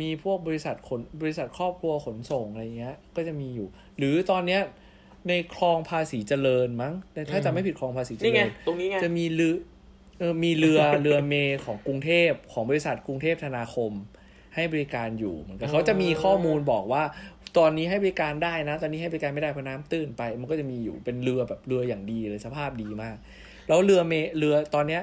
[0.00, 3.68] มีพวกบริษัทขนบริษัทครอบครัวขนส่งอะไรเงี้ย ก็จะมีอยู่
[3.98, 4.60] หรือตอนเนี้ย
[5.28, 9.54] ในคลองภาษีเจริญมั้งแต่ถ้าจะไม่ผิดคลองภาษีเจนี่ไงริญตรงนี้ไงจะมีเรือ
[10.18, 13.92] เออมีเรือเรือเมย์ของกรุงเทพของบริษัทกรุงเทพธนาคม
[14.58, 17.02] ให้บริการอยู่เหมือนกันอ๋อเขาจะมีข้อมูลบอกว่า
[17.58, 23.16] ตอนนี้ให้บริการได้นะ ตอนนี้ให้บริการไม่ได้เพราะน้ำตื้นไป มันก็จะมีอยู่เป็นเรือแบบเรืออย่างดีเลยสภาพดีมาก
[23.68, 25.02] แล้วเรือเมเรือตอนเนี้ย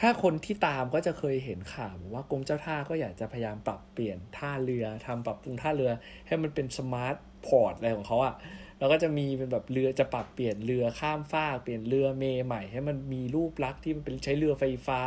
[0.00, 5.90] ถ้าคนที่ตามก็จะเคยเห็นข่าวว่ากรมเจ้าท่าก็อยากจะพยายามปรับเปลี่ยนท่าเรือทำปรับปรุงท่าเรือ
[6.26, 7.16] ให้มันเป็นสมาร์ท
[7.46, 8.34] พอร์ตอะไรของเขาอะ
[8.78, 15.00] แล้วก็จะมีเป็นแบบเรือจะปรับเปลี่ยนเรือข้ามฟากเปลี่ยนเรือเมใหม่ ให้มันมีรูปลักษณ์ที่มันเป็นใช้เรือไฟฟ้า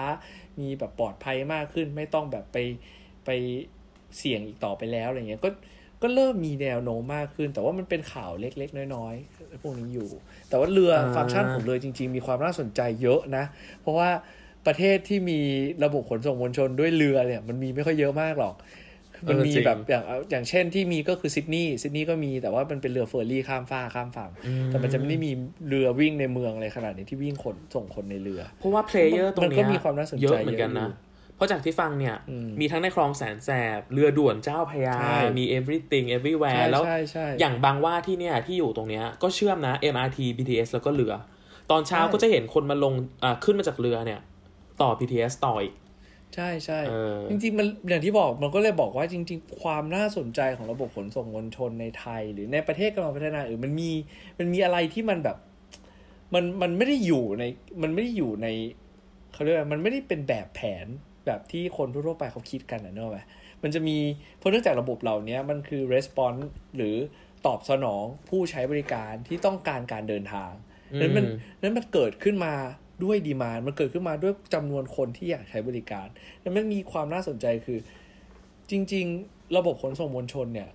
[0.60, 2.58] มีแบบปลอดภัยมากขึ้น ไม่ต้องแบบไป
[3.30, 3.34] ไป
[4.18, 5.50] เสี่ยงอีกต่อไปแล้วอะไรเงี้ยก็
[6.02, 10.10] ก็เริ่มมีแนวโน้มมากขึ้น แต่ว่ามันเป็นข่าวเล็กๆ น้อยๆ พวกนี้อยู่
[10.50, 13.44] แต่ว่าเรืออ่าฟังก์ชันของเรือจริง ๆ มีความน่าสนใจเยอะนะ
[13.82, 14.10] เพราะว่า
[14.68, 15.40] ประเทศที่มี
[15.84, 18.56] ระบบขนส่งมวลชนด้วยเรือเนี่ยมันมีไม่ค่อยเยอะมากหรอก
[19.30, 25.32] มันมีเออจริงแบบอย่างอย่างเช่นที่มีก็คือซิดนีย์ซิดนีย์ก็มีแต่ว่ามันเป็นเรือเฟอร์รี่ข้ามฟากข้ามฝั่งอืแต่มันจะไม่ได้มี
[25.68, 30.96] เรือวิ่งในเมืองเลยขนาดนี้ที่วิ่งขนส่งคนในเรือ เพราะว่า player ตรงเนี้ก็ยมีความน่าสนใจเยอะเหมือนกันเยอะนะอยู่
[31.40, 41.14] เพราะจากที่ฟังเนี่ยอืมมีทั้งในคลองแสนแสบ เรือด่วนเจ้าพระยาใช่มี everything ใช่ everywhere แล้วใช่ใช่อย่างบางว่าที่เนี่ยที่อยู่ตรงเนี้ยก็เชื่อมนะ MRT BTS แล้วก็เรือ
[41.72, 44.20] ตอนเช้าใช่ก็จะเห็นคนมาลงอ่าขึ้นมาจากเรือเนี่ย
[44.82, 45.76] ต่อ BTS ต่ออีก
[46.36, 53.92] ใช่ใช่เออจริงๆมันอย่างที่บอกมันก็เลยบอกว่าจริง ๆ ความน่าสนใจของระบบขนส่งมวลชนในไทย หรือในประเทศกำลังพัฒนาอื่นมันมี
[54.40, 55.38] มันมีอะไรที่มันแบบ
[56.34, 57.44] มันมันไม่ได้อยู่ใน
[57.82, 58.48] มันไม่ได้อยู่ใน
[59.34, 60.88] เขาเรียกว่ามันไม่ได้เป็นแบบแผน
[61.26, 63.20] แบบที่คนทั่วๆไปเขาคิดกันนะเนอะไหม
[63.64, 63.98] มันจะมี
[64.38, 66.44] เพราะเนื่องจากระบบเหล่านี้มันคือ response
[66.78, 66.96] หรือ
[67.46, 70.52] ตอบสนองผู้ใช้บริการที่ต้องการการเดินทาง
[71.02, 72.54] นั้นมันอืมนั้นมันเกิดขึ้นมา
[73.04, 76.08] ด้วยดีมานมันเกิดขึ้นมาด้วยจำนวนคนที่อยากใช้บริการ
[76.42, 77.80] แล้วมันมีความน่าสนใจคือ
[78.72, 80.70] จริง ๆ ระบบขนส่งมวลชนเนี่ย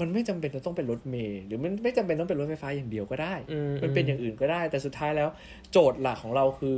[0.00, 5.28] มันไม่จำเป็นจะต้องเป็นรถเมล์หรือมันไม่จำเป็นต้องเป็นรถไฟฟ้าอย่างเดียวก็ได้อืมมันเป็นอย่างอื่นก็ได้ แต่สุดท้ายแล้ว
[5.72, 6.76] โจทย์หลักของเราคือ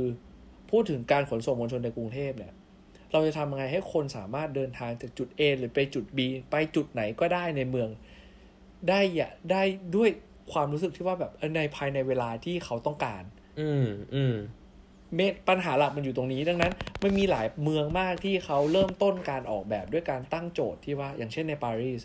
[0.71, 2.53] พูดถึงการขนส่งมวลชนในกรุงเทพเนี่ย
[3.15, 6.19] เราจะทำยังไงให้คนสามารถเดินทางจากจุด A หรือไปจุด B
[6.51, 7.89] ไปจุดไหนก็ได้ในเมือง
[8.89, 9.63] ได้อย่าได้
[9.95, 10.09] ด้วย
[10.51, 13.23] ความรู้สึกที่ว่าแบบเออในภายในเวลาที่เขาต้องการ
[13.59, 14.35] อืมอืม
[15.15, 22.01] เมปัญหาหลักมันอยู่ตรงนี้ดังนั้น มันมีหลายเมืองมากที่เขาเริ่มต้นการออกแบบด้วยการตั้งโจทย์ที่ว่าอย่างเช่นในปารีส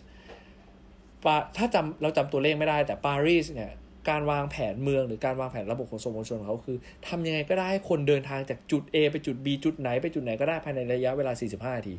[1.25, 3.71] ปาถ้าจำเราจำตัวเลขไม่ได้แต่ปารีสเนี่ย
[4.09, 6.77] การวางแผนเมืองหรือการวางแผนระบบขนส่งมวลชนของเขาคือ
[7.07, 11.95] ทำยังไงก็ได้ให้คนเดินทางจากจุด A ไปจุด B จุดไหนไปจุดไหนก็ได้ภายในระยะเวลา 45นาที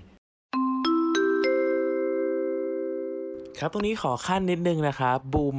[3.59, 5.57] ครับตรงนี้ขอขั้นนิดนึงนะครับบูม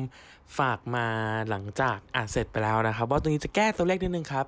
[0.59, 1.07] ฝากมา
[1.49, 4.45] หลังจากอ่านเสร็จไปแล้วนะครับ ว่าตรงนี้จะแก้ตัวเลขนิดนึงครับ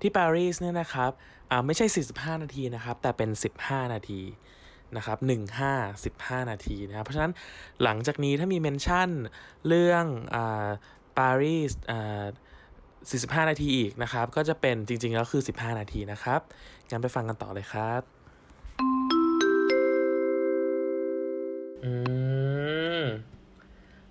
[0.00, 1.10] ที่ปารีสเนี่ยนะครับ
[1.50, 3.30] อ่าไม่ใช่ 45 นาทีนะครับ แต่เป็น
[3.62, 4.20] 15 นาที
[4.96, 5.28] นะครับ15
[6.04, 7.32] 15 นาทีนะครับเพราะฉะนั้น
[7.82, 9.08] หลังจากนี้ถ้ามีเมนชั่น
[9.68, 10.68] เรื่องอ่า
[11.18, 12.24] ปารีสอ่า
[13.42, 16.40] 45 นาทีอีกนะครับ ก็จะเป็นจริง ๆ แล้วคือ 15 นาทีนะครับ
[16.90, 18.02] งั้นไปฟังกันต่อเลยครับ
[21.84, 21.92] อื
[23.00, 23.02] ม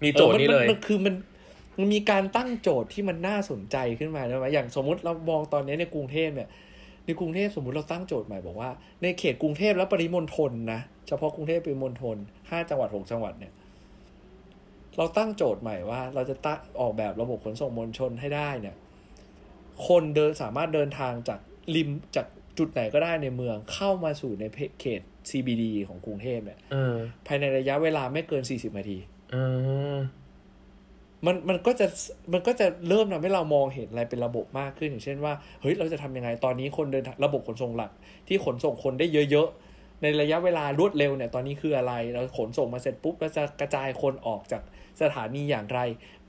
[0.04, 1.16] มีโจทย์นี้เลยออมันมันคือมัน
[1.78, 6.50] มันมีการตั้งโจทย์ที่มันน่าสนใจขึ้นมาใช่ไหมอย่างสมมุติเรามองตอนนี้ในกรุงเทพเนี่ย
[7.06, 8.70] ในกรุงเทพสมมุติเราตั้งโจทย์ใหม่บอกว่า
[9.02, 12.18] ในเขตกรุงเทพและปริมณฑลนะ เฉพาะกรุงเทพปริมณฑล
[12.50, 13.54] ห้าจังหวัดหกจังหวัดเนี่ย
[14.98, 18.76] เราตั้งโจทย์ใหม่ว่า เราจะตั้งออกแบบระบบขนส่งมวลชนให้ได้เนี่ย
[19.88, 21.40] คนเดินสามารถเดินทางจาก
[21.76, 22.28] ริมจาก
[22.58, 24.44] จุดไหนก็ได้ในเมืองเข้ามาสู่ใน
[24.82, 26.96] เขต CBD ของกรุงเทพเนี่ยเออ
[27.28, 28.98] ภายในระยะเวลาไม่เกิน40นาที
[29.32, 29.36] เอ
[29.96, 29.98] อ
[31.26, 31.88] มันมันก็จะ
[32.34, 37.92] มันก็จะเริ่มทำให้เรามองเห็นอะไรเป็นระบบมากขึ้นอย่างเช่นว่าเฮ้ยเราจะทำยังไงตอนนี้คนเดินทางระบบขนส่งหลัก
[38.28, 44.62] ที่ขนส่งคนได้เยอะๆในระยะเวลารวดเร็วเนี่ยตอนนี้คืออะไร เราขนส่งมาเสร็จปุ๊บเราจะกระจายคนออกจาก
[45.02, 45.80] สถานีอย่างไร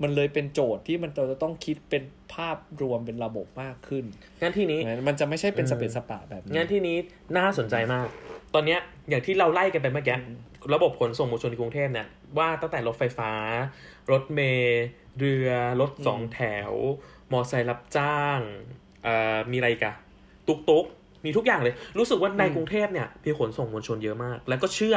[0.03, 2.03] มันเลยเป็นโจทย์ที่มันเราจะต้องคิดเป็น
[2.35, 4.05] ภาพรวมเป็นระบบมากขึ้น
[4.43, 6.97] งั้นที่นี้มันจะไม่ใช่เป็นอืมสเปซสปะแบบนี้งั้นที่นี้
[7.37, 8.07] น่าสนใจมาก
[8.55, 10.37] ตอนเนี้ยอย่างที่เราไล่กันไปเมื่อกี้อืม
[10.75, 12.07] ระบบขนส่งมวลชนในกรุงเทพเนี่ย
[12.39, 13.33] ว่าตั้งแต่รถไฟฟ้า
[14.11, 14.85] รถเมล์
[15.19, 15.51] เรือ
[15.81, 16.41] รถสองแถ
[16.71, 16.73] ว
[17.33, 18.39] มอไซค์รับจ้าง
[19.05, 19.95] เอ่อมีอะไรอีกัน
[20.49, 20.85] ตุกตุก
[21.25, 24.97] มีทุกอย่างเลย รู้สึกว่าในกรุงเทพเนี่ยมีขนส่งมวลชนเยอะมาก แล้วก็เชื่อ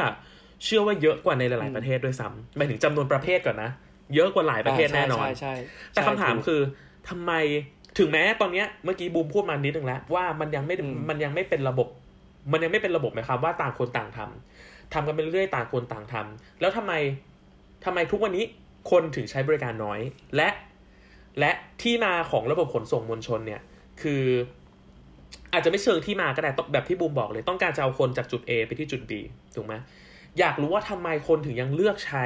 [0.64, 3.70] เชื่อว่าเยอะกว่าในหลาย ๆประเทศด้วยซ้ำหมายถึงจำนวนประเภทก่อนนะ
[4.14, 5.54] เยอะกว่าหลายประเทศแน่นอนใช่ใช่
[5.92, 6.60] แต่ใช่คำถามถูกคือ
[7.08, 7.32] ทำไม
[7.98, 11.88] ถึงแม้ตอนเนี้ยเมื่อกี้บูมพูดมานิดนึงแล้ว ว่ามันยังไม่อืมมันยังไม่เป็นระบบ
[12.52, 16.92] มันยังไม่เป็นระบบหมายความว่าต่างคนต่างทำทำกันไปเรื่อยๆต่างคนต่างทำแล้วทำไม
[17.84, 18.44] ทำไมทุกวันนี้
[18.90, 20.00] คนถึงใช้บริการน้อย
[20.36, 20.48] และ
[21.38, 21.50] และ
[21.82, 23.60] ที่มาของระบบขนส่งมวลชนเนี่ย
[24.02, 24.22] คือ
[25.52, 29.12] อาจจะไม่เชิงที่มาก็ได้ต้องแบบที่บูมบอกเลย ต้องการจะเอาคนจากจุด A ไปที่จุด B
[29.54, 29.74] ถูกไหม
[30.38, 32.24] อยากรู้ว่าทำไมคนถึงยังเลือกใช้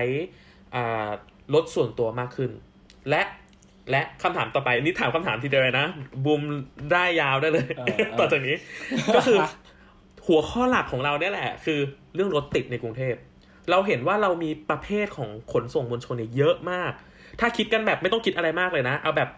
[0.75, 1.09] อ่า
[1.55, 2.51] รถส่วนตัวมากขึ้น
[3.11, 3.23] และ
[3.91, 5.87] และคำถามต่อไปนี่ถามคำถามทีเดียวเลยนะ
[6.25, 6.43] บูม
[6.93, 8.57] ได้ยาวได้เลยเออเออต่อจากนี้
[9.17, 9.39] ก็คือ
[10.27, 11.79] หัวข้อหลักของเราเนี่ยแหละ คือ
[12.15, 13.15] เรื่องรถติดในกรุงเทพ
[13.71, 16.93] เราเห็นว่าเรามีประเภทของขนส่งมวลชนเนี่ยเยอะมาก
[17.41, 19.29] ถ้าคิดกันแบบไม่ต้องคิดอะไรมากเลยนะ เอาแบบ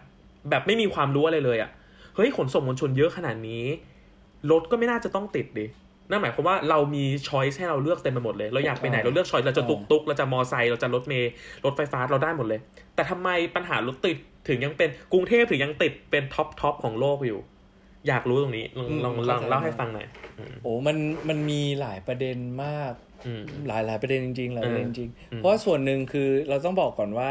[0.49, 1.69] แบบไม่มีความรู้อะไรเลยอะ่ะ
[2.15, 3.65] เฮ้ยขนส่งมวลชนเยอะขนาดนี้
[4.51, 5.65] รถก็ไม่น่าจะต้องติดดิ
[6.09, 11.31] นั่นหมายความว่าเรามีช้อยส์ให้เราเลือกเต็มไปหมดเลย เราอยากไปไหนเราเลือกช้อยส์เราจะตุกตุกเราจะมอไซค์เราจะรถเมล์
[11.65, 12.59] รถไฟฟ้าเราได้หมดเลย
[12.95, 17.39] แต่ทำไมปัญหารถติดถึงยังเป็นกรุงเทพถึงยังติดเป็น top top ของโลกอยู่
[18.07, 20.07] อยากรู้ตรงนี้ลองอืมลองลองเข้าใจเล่าให้ฟังหน่อย
[20.63, 20.97] โอ้มัน
[21.29, 22.93] มันมีหลายประเด็นมาก
[23.25, 27.29] อืมหลายหลายประเด็นจริงๆหลายประเด็นจริงอืมๆเพราะว่าส่วนหนึ่งคือเราต้องบอกก่อนว่า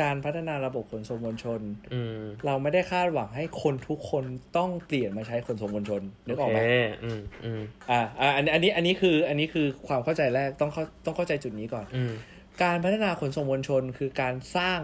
[0.00, 1.60] การพัฒนาระบบขนส่งมวลชน
[1.92, 4.24] อืมเราไม่ได้คาดหวังให้คนทุกคน
[4.56, 6.68] ต้องเปลี่ยนมาใช้ขนส่งมวลชนนึกออกไหมโอเค
[7.04, 12.12] อืมอืมอ่าอ่าอันอันนี้อันนี้คืออันนี้คือความเข้าใจแรกต้องเข้าต้องเข้าใจจุดนี้ก่อนอืม
[12.62, 14.80] การพัฒนาขนส่งมวลชนคือการสร้าง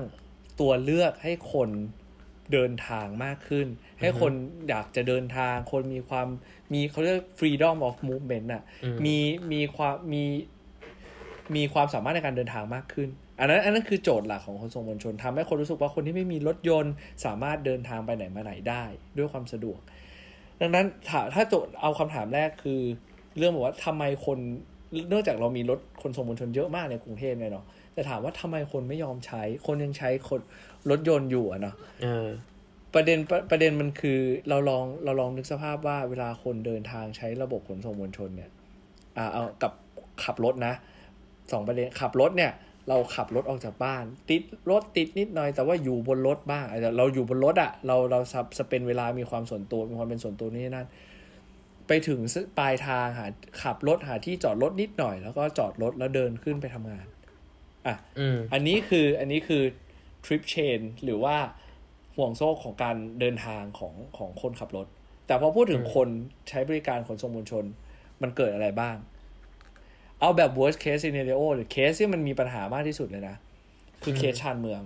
[0.61, 1.71] ตัวเลือกให้คน
[2.53, 3.67] เดินทางมากขึ้น
[4.01, 4.33] ให้คน
[4.69, 6.29] อยากจะเดินทาง คนมีความ
[6.73, 9.17] มีเขาเรียก freedom of movement อะอืมมี
[9.53, 10.25] มีความมี
[11.57, 13.09] มีความสามารถในการเดินทางมากขึ้น
[13.41, 16.93] อันนั้นอันนั้นคือโจทย์หลักของขนส่งมวลชนทำให้คนรู้สึกว่าคนที่ไม่มีรถยนต์
[17.25, 18.85] สามารถเดินทางไปไหนมาไหนได้
[19.19, 19.81] ด้วยความสะดวก
[20.61, 22.81] ดังนั้นถ้าถ้าโจทย์เอาคำถามแรกคือ
[23.39, 24.39] เรื่องบอกว่าทำไมคน
[25.09, 27.65] เนื่องจากเรามีรถขนส่งมวลชนเยอะมากในกรุงเทพเนี่ยเนาะ
[27.95, 30.41] แต่ถามว่าทำไมคนไม่ยอมใช้ คนยังใช้คน
[30.91, 32.27] รถยนต์อยู่อะเนาะเออ
[32.95, 34.19] ประเด็นประประเด็นมันคือ
[34.49, 38.51] เราลองเราลองนึกสภาพว่าเวลาคนเดินทางใช้ระบบขนส่งมวลชนเนี่ย
[39.17, 39.73] อ่าเอากับ
[40.25, 40.75] ขับรถนะ
[41.53, 42.53] สองประเด็นขับรถเนี่ย
[42.89, 50.87] เราขับรถออกจากบ้าน ติดรถติดนิดหน่อย แต่ว่าอยู่บนรถบ้างอาจจะเราอยู่บนรถอะเราเราสับสเปนเวลามีความส่วนตัวมีความเป็นส่วนตัวนี่นั่น
[51.89, 52.21] ไปถึง
[52.59, 53.27] ปลายทางหา
[53.63, 57.07] ขับรถหาที่จอดรถนิดหน่อย แล้วก็จอดรถแล้วเดินขึ้นไปทำงาน
[57.87, 59.63] อะอืมอันนี้คืออันนี้คือ
[60.25, 61.37] trip chain หรือว่า
[62.17, 64.87] ห่วงโซ่ของการเดินทางของของคนขับรถ
[65.27, 66.09] แต่พอพูดถึงอืมคน
[66.49, 67.65] ใช้บริการขนส่งมวลชน
[68.23, 68.97] มันเกิดอะไรบ้าง
[70.21, 73.37] เอาแบบ worst case scenario หรือเคสที่มันมีปัญหามากที่สุดเลยนะ
[74.03, 74.83] คือเคสชานเมือง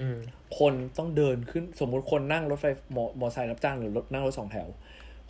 [0.00, 0.18] อืม
[0.58, 4.68] คนต้องเดินขึ้นสมมุติคนนั่งรถไฟมอมอไซค์รับจ้างหรือรถนั่งรถสองแถว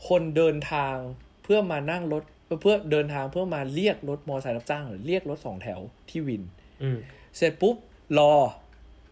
[0.08, 0.94] คนเดินทาง
[1.42, 2.22] เพื่อมานั่งรถ
[2.62, 6.42] เพื่อเดินทางเพื่อมาเรียกรถมอไซค์รับจ้าง หรือเรียกรถสองแถวที่วิน
[6.82, 6.98] อืม
[7.36, 7.76] เสร็จปุ๊บ
[8.18, 8.32] รอ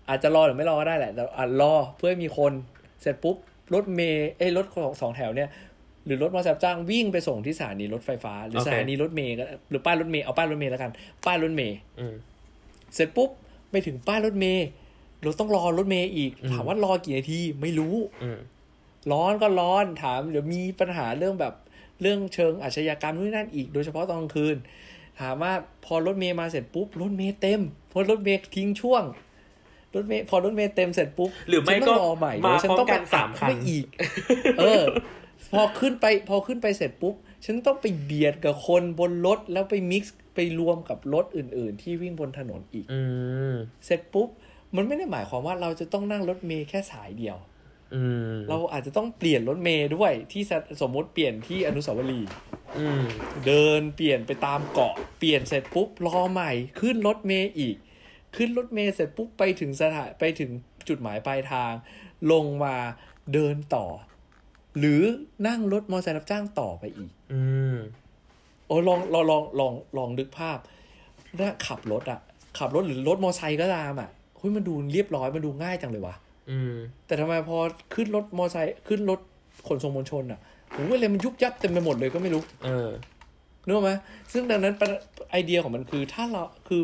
[0.09, 2.53] อาจจะรอหรือไม่รอก็ได้แหละแต่อะรอเพื่อให้มีคน
[3.01, 3.37] เสร็จปุ๊บ
[3.75, 5.49] รถเมย์เอ้ยรถของสองแถวเนี่ย
[6.05, 10.91] หรือรถมอเตอร์ไซค์รับจ้างวิ่งไปส่งที่สถานีรถไฟฟ้า หรือโอเคสถานีรถเมย์ก็หรือป้ายรถเมย์เอาป้ายรถเมย์แล้วกัน
[11.27, 12.15] ป้ายรถเมย์อืม
[12.95, 13.31] เสร็จปุ๊บ
[13.71, 14.67] ไปถึงป้ายรถเมล์
[15.23, 18.39] เราต้องรอรถเมล์อีกอืมถามว่ารอกี่นาทีไม่รู้อืม
[19.13, 21.55] ร้อนก็ร้อนถามเดี๋ยวมีปัญหาเรื่องแบบ
[22.01, 24.57] เรื่องเชิงอาชญากรรมนู่นนนั่นอีกโดยเฉพาะตอนกลางคืน
[25.21, 25.53] ถามว่า
[25.85, 27.61] พอรถเมล์มาเสร็จปุ๊บรถเมล์เต็ม
[27.93, 29.05] พอรถเมล์ทิ้งช่วง
[29.95, 33.87] รถเมล์พอรถเมล์เต็มเสร็จปุ๊บหรือไม่ฉันก็ต้องรอใหม่มาเดี๋ยวฉันต้องไปพร้ไปอมกันสามคันไม่อีก
[34.61, 34.83] เออ
[35.53, 37.15] พอขึ้นไปพอขึ้นไปเสร็จปุ๊บ
[37.45, 43.01] ฉันต้องไปเบียดกับคนบนรถแล้วไป mix ไปรวมกับรถอื่น ๆ ที่วิ่งบนถนนอีกอื
[43.53, 43.55] ม
[43.87, 44.29] เสร็จปุ๊บ
[44.77, 47.37] มันไม่ได้หมายความว่าเราจะต้องนั่งรถเมย์แค่สายเดียว
[47.95, 52.31] อืมเราอาจจะต้องเปลี่ยนรถเมย์ด้วยที่สสมมติเปลี่ยนที่อนุสาวรีย์
[52.79, 53.03] อืม
[53.47, 57.77] เดินเปลี่ยนไปตามเกาะเปลี่ยนเสร็จปุ๊บรอใหม่ขึ้นรถเมย์อีก
[58.37, 60.51] ขึ้นรถเมย์เสร็จปุ๊บไปถึงสถานไปถึง
[60.89, 61.73] จุดหมายปลายทาง
[62.33, 62.77] ลงมา
[63.33, 63.87] เดินต่อ
[64.79, 65.01] หรือ
[65.47, 67.43] นั่งรถมอเตอร์ไซค์รับจ้างต่อไปอีก อื
[67.75, 67.77] ม
[68.67, 70.59] โอ้ยลองลองลองลองลองนึกภาพ
[71.41, 72.21] ถ้าขับรถอะ
[72.59, 76.15] ขับรถหรือรถมอเตอร์ไซค์ก็ตามอะเฮ้ยมันดูเรียบร้อยมันดูง่ายจังเลยวะ
[76.51, 76.75] อืม
[77.07, 77.57] แต่ทำไมพอ
[77.95, 79.21] ขึ้นรถมอเตอร์ไซค์ขึ้นรถ
[79.69, 80.41] ขนส่งมวลชนอะ
[80.73, 82.91] โอ้ยอะไรมันยุบยับเต็มไปหมดเลยก็ไม่รู้ เออ
[83.65, 83.93] นึกออกไหม
[84.33, 84.89] ซึ่งดังนั้นประ
[85.31, 86.83] ไอเดียของมันคือถ้าเราคือ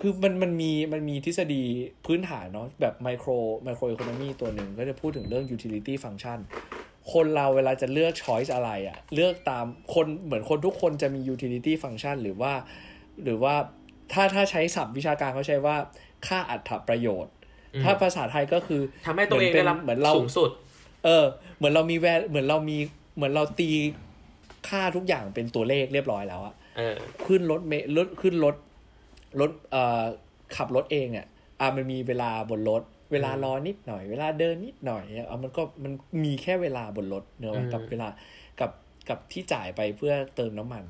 [0.00, 1.62] คือมันมันมีมันมีทฤษฎี
[2.06, 3.30] พื้นฐานเนาะแบบไมโคร
[3.64, 6.38] ไมโครอีโคโนมีตัวหนึ่งก็จะพูดถึงเรื่อง utility function
[7.12, 12.52] คนเราเวลาจะเลือก choice อะไรอะเลือกตามคนเหมือนคนทุกคนจะมี utility function หรือว่า
[13.24, 13.54] หรือว่า
[14.12, 15.76] ถ้าถ้าใช้ศัพท์วิชาการเขาใช้ว่า
[16.26, 17.32] ค่าอัตประโยชน์
[17.74, 20.50] อืมถ้าภาษาไทยก็คือทำให้ตัวเองได้รับเหมือนเราสูงสุด
[21.04, 21.24] เออ
[21.56, 22.78] เหมือนเรามีแวเหมือนเรามี
[23.16, 23.70] เหมือนเราตี
[24.68, 28.54] ค่าทุกอย่างเป็นตัวเลขเรียบร้อยแล้วอะเออขึ้นรถเมล์รถขึ้นรถ
[29.40, 30.02] รถเอ่อ
[30.56, 31.26] ขับรถเองเนี่ย
[31.60, 35.92] อะมันมีเวลาบนรถ เวลารอนิดหน่อย เวลาเดินนิดหน่อยเนี่ยเอามันก็มัน
[36.24, 38.08] มีแค่เวลาบนรถเนอะอืมกับเวลา
[38.60, 38.70] กับ
[39.08, 40.84] กับที่จ่ายไปเพื่อเติมน้ำมัน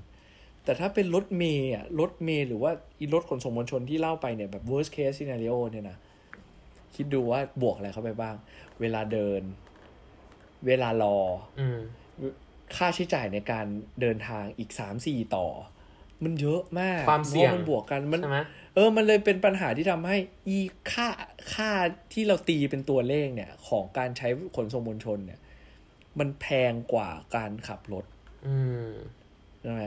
[0.65, 2.71] แต่ถ้าเป็นรถเมย์อะรถเมย์หรือว่า
[3.01, 5.97] อีรถขนส่งมวลชนที่เล่าไปเนี่ยแบบ worst case scenario เนี่ยนะ
[6.95, 8.37] คิดดูว่าบวกอะไรเข้าไปบ้าง
[8.81, 9.43] เวลาเดิน
[10.67, 11.17] เวลารอ
[11.61, 11.79] อืม
[12.77, 13.67] ค่าใช้จ่ายในการ
[14.01, 15.47] เดินทางอีกสามสี่ต่อ
[16.25, 18.41] มันเยอะมากความเสี่ยงพระมันบวกกันมันใช่ไหม
[18.75, 20.17] เออ มันเลยเป็นปัญหาที่ทำให้
[20.49, 20.59] อี
[20.93, 21.09] ค่า
[21.55, 21.71] ค่า
[22.13, 25.41] ที่เราตีเป็นตัวเลขเนี่ย ของการใช้ขนส่งมวลชนเนี่ย
[26.19, 28.05] มันแพงกว่าการขับรถ
[28.47, 28.91] อืม
[29.63, 29.83] ใช่ไหม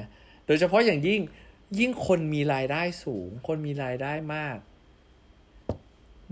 [0.46, 1.22] โดยเฉพาะอย่างยิ่ง
[1.80, 4.58] ยิ่งคนมีรายได้สูง คนมีรายได้มาก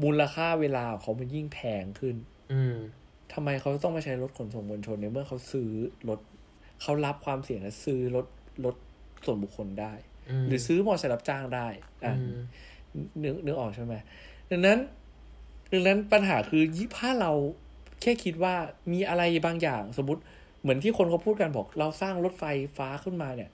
[0.04, 2.16] มูลค่าเวลาของเขามันยิ่งแพงขึ้น
[2.54, 2.76] อืม
[3.34, 5.70] ทำไมเขาต้องมาใช้รถขนส่งมวลชนในเมื่อเขาซื้อ
[6.10, 6.20] รถ
[6.82, 8.26] เขารับความเสี่ยงและซื้อรถ
[8.66, 8.76] รถ
[9.26, 9.94] ส่วนบุคคลได้
[10.30, 11.68] อืมหรือซื้อมอเตอร์ไซค์รับจ้างได้
[12.06, 12.24] อะอื
[13.04, 13.94] มนึกนึกออกใช่ไหม
[14.52, 14.78] ดังนั้น
[15.72, 17.32] ดังนั้นปัญหาคือยี่ถ้าเรา
[18.02, 18.56] แค่คิดว่า
[18.92, 20.22] มีอะไรบางอย่างสมมติ
[20.62, 22.44] เหมือนที่คนเขาพูดกันบอก เราสร้างรถไฟ
[22.78, 23.50] ฟ้าขึ้นมาเนี่ย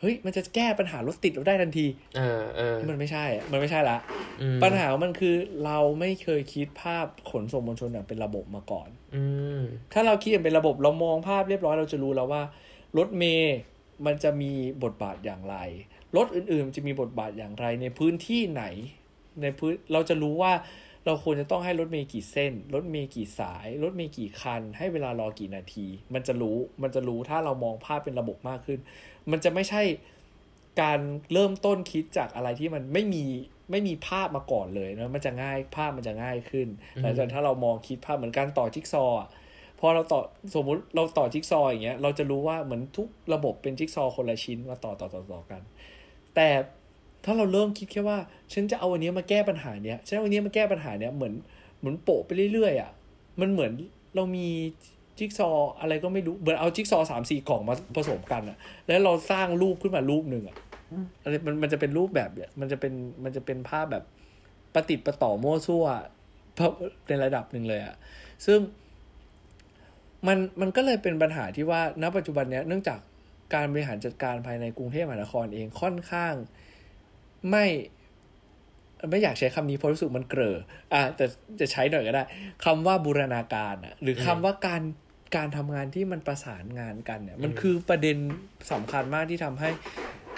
[0.00, 3.98] เฮ้ยมันจะแก้ปัญหารถติดเราได้ทันทีเออเออมันไม่ใช่อะมันไม่ใช่ละ
[4.42, 9.24] อืมปัญหาของมันคือเราไม่เคยคิดภาพขนส่งมวลชนอย่างเป็นระบบมาก่อน อื
[9.58, 9.60] ม
[9.92, 12.42] ถ้าเราคิดอย่างเป็นระบบเรามองภาพเรียบร้อยเราจะรู้แล้วว่า
[12.98, 13.58] รถเมย์
[14.06, 14.52] มันจะมี
[14.84, 15.56] บทบาทอย่างไร
[16.16, 18.64] รถอื่นๆจะมีบทบาทอย่างไรในพื้นที่ไหน
[19.42, 20.52] ในพื้นเราจะรู้ว่า
[21.06, 28.78] เราควรจะต้องให้รถเมย์กี่เส้น รถเมย์กี่สาย รถเมย์กี่คัน ให้เวลารอกี่นาที มันจะรู้ มันจะรู้ถ้าเรามองภาพเป็นระบบมากขึ้น
[29.30, 29.82] มันจะไม่ใช่
[30.80, 31.00] การ
[31.32, 33.24] เริ่มต้นคิดจากอะไรที่มันไม่มี
[33.70, 39.18] ไม่มีภาพมาก่อนเลยนะ มันจะง่ายภาพมันจะง่ายขึ้นอืมหลังจากถ้าเรามองคิดภาพเหมือนการต่อจิ๊กซอว์
[39.84, 40.20] อะพอเราต่อ
[40.54, 45.62] สมมุติเราต่อจิ๊กซออย่างเงี้ยเราจะรู้ว่าเหมือนทุกระบบเป็นจิ๊กซอคนละชิ้นมาต่อต่อต่อต่อกัน
[46.34, 46.48] แต่
[47.24, 48.18] ถ้าเราเริ่มคิดแค่ว่า
[48.52, 51.34] ฉันจะเอาอันเนี้ยมาแก้ปัญหาเนี้ยฉันเอาอันเนี้ยมาแก้ปัญหาเนี้ยเหมือน
[51.78, 52.90] เหมือนโปะไปเรื่อยๆอะ
[53.40, 53.72] มันเหมือน
[54.16, 54.46] เรามี
[55.18, 55.48] จิ๊กซอ
[55.80, 58.56] อะไรก็ไม่รู้เหมือนเอาจิ๊กซอสามสี่กล่องมาผสมกันอะ
[58.86, 60.56] แล้วเราสร้างรูปขึ้นมารูปหนึ่งอะ
[61.22, 62.92] อะไรมันมันจะเป็นรูปแบบเนี่ยมันจะเป็น
[63.24, 64.04] มันจะเป็นภาพแบบ
[64.74, 65.84] ประติดประต่อมั่วซั่ว
[67.08, 67.96] ในระดับหนึ่งเลยอะ
[68.46, 68.58] ซึ่ง
[70.26, 72.98] มันมันก็เลยเป็นปัญหาที่ว่าณปัจจุบันเนี้ยเนื่องจาก
[73.54, 76.34] การบริหารจัดการภายในกรุงเทพมหานครเองค่อนข้าง
[77.50, 77.66] ไม่
[79.10, 80.56] ไม่อยากใช้คำนี้เพราะรู้สึกมันเกลอ
[80.92, 81.24] อะแต่
[81.60, 82.22] จะใช้หน่อยก็ได้
[82.64, 84.82] คำว่าบูรณาการอะหรือคำว่าการ
[85.36, 88.16] การทำงานที่มันประสานงานกันเนี่ย มันคือประเด็น
[88.72, 89.70] สำคัญมากที่ทำให้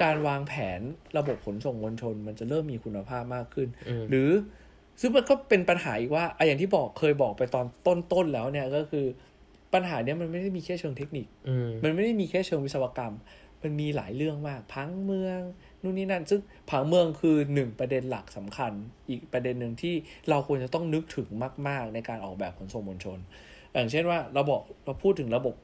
[0.02, 0.80] การวางแผน
[1.18, 4.30] ระบบขนส่งมวลชน มันจะเริ่มมีคุณภาพมากขึ้นอืมหรือ
[5.00, 7.66] ซึ่งมันก็เป็นปัญหาอีกว่าอะอย่างที่บอกเคยบอกไปตอน
[8.12, 9.06] ต้นๆแล้วเนี่ยก็คือ
[9.74, 13.14] ปัญหาเนี้ยมันไม่ได้มีแค่เชิงเทคนิคอืมมันไม่ได้มีแค่เชิงวิศวกรรม
[13.62, 15.40] มันมันมีหลายเรื่องมาก พังเมือง
[15.82, 16.40] นู่นนี่นั่น ซึ่ง
[16.70, 18.72] ผังเมืองคือหนึ่งประเด็นหลักสำคัญ
[19.08, 19.94] อีกประเด็นหนึ่งที่
[20.30, 21.28] เราควรจะต้องนึกถึง
[21.68, 23.18] มาก ๆ ในการออกแบบขนส่งมวลชน
[23.72, 25.54] อย่างเช่นว่าเราบอกเราพูดถึงระบบ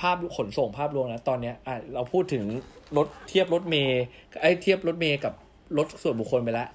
[0.00, 2.44] ภาพขนส่งภาพรวมนะตอนเนี้ยอะเราพูดถึง
[2.96, 4.02] รถเทียบรถเมย์
[4.40, 5.32] ไอ้เทียบรถเมย์กับ
[5.78, 6.68] รถส่วนบุคคลไปแล้ว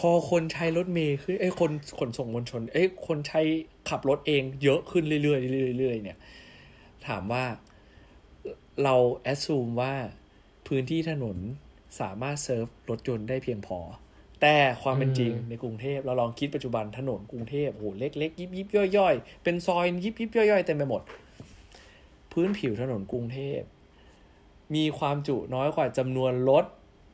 [0.00, 3.40] พอคนใช้รถเมย์คือไอ้คนขนส่งมวลชนไอ้คนใช้
[3.88, 5.38] ขับรถเองเยอะขึ้นเรื่อยๆเรื่อ
[5.74, 6.18] ยๆเรื่อยๆเนี่ย
[7.06, 7.44] ถามว่า
[8.82, 9.94] เราแอดซูมว่า
[10.66, 11.36] พื้นที่ถนน
[12.00, 13.78] สามารถเซิร์ฟรถยนต์ได้เพียงพอ
[14.40, 21.02] แต่ความเป็นจริงอืมในกรุงเทพเราลองคิดปัจจุบันถนนกรุงเทพโอ้โหเล็กๆยิบยิบย่อยย่อยๆ เป็นซอยยิบยิบย่อยย่อยๆเต็มไปหมด
[22.32, 23.60] พื้นผิวถนนกรุงเทพ
[24.74, 26.64] มีความจุน้อยกว่าจำนวนรถ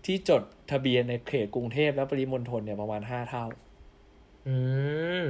[0.07, 3.44] ที่จดทะเบียนในเขตกรุงเทพและปริมณฑลเนี่ยประมาณห้าเท่า
[4.48, 4.57] อื
[5.22, 5.24] ม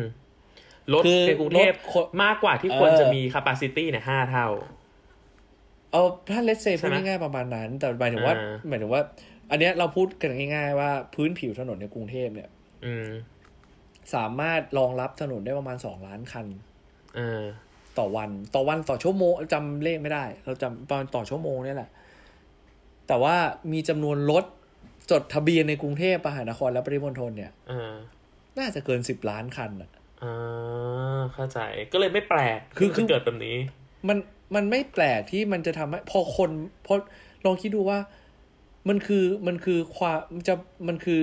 [0.92, 4.48] รถคือในกรุงเทพรถคนมากกว่าที่ควรเออจะมี capacity เนี่ยห้าเท่า
[5.92, 9.02] เอาถ้าเลสเซใช่พูดไหมง่ายๆประมาณนั้น แต่หมายถึงว่าอ่าหมายถึงว่า
[9.50, 12.48] อันเนี้ยเราพูดกันง่าย ๆ ว่าพื้นผิวถนนในกรุงเทพเนี่ย
[12.84, 13.08] อืม
[14.14, 16.46] สามารถรองรับถนนได้ประมาณสองล้านคัน
[17.16, 17.42] เออ
[17.98, 21.90] ต่อวันต่อวันต่อชั่วโมงจำเลขไม่ได้ เราจำประมาณต่อชั่วโมงเนี่ยแหละ
[23.08, 23.36] แต่ว่า
[23.72, 24.44] มีจำนวนรถ
[25.10, 27.92] จดทะเบียนในกรุงเทพมหานครและปริมณฑลเนี่ยเออ
[28.58, 29.90] น่าจะเกินสิบล้านคันอะ
[30.22, 31.58] อ่าเข้าใจ
[31.92, 33.56] ก็เลยไม่แปลกคือคือที่เกิดแบบนี้
[34.08, 34.18] มัน
[34.54, 36.50] มันไม่แปลกที่มันจะทำให้พอคน
[36.86, 36.94] พอ
[37.44, 37.98] ลองคิดดูว่า
[38.88, 40.54] มันคือมันคือความมันจะ
[40.88, 41.22] มันคือ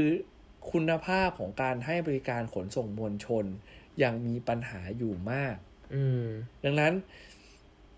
[0.71, 3.45] คุณภาพของการให้บริการขนส่งมวลชน
[4.03, 5.55] ยังมีปัญหาอยู่มาก
[5.95, 6.25] อืม
[6.65, 6.93] ดังนั้น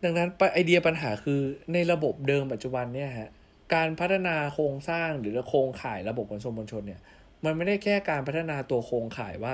[0.03, 1.39] ดังนั้นปะไอเดียปัญหาคือ
[1.73, 3.29] ในระบบเดิมปัจจุบันเนี่ยฮะ
[3.73, 7.01] การพัฒนาโครงสร้างหรือโครงข่ายระบบขนส่งมวลชนเนี่ย
[7.45, 9.53] มันไม่ได้แค่การพัฒนาตัวโครงข่ายว่า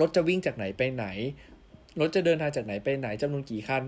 [0.00, 1.06] รถจะวิ่งจากไหนไปไหน
[2.00, 3.82] รถจะเดินทางจากไหนไปไหนจำนวนกี่คัน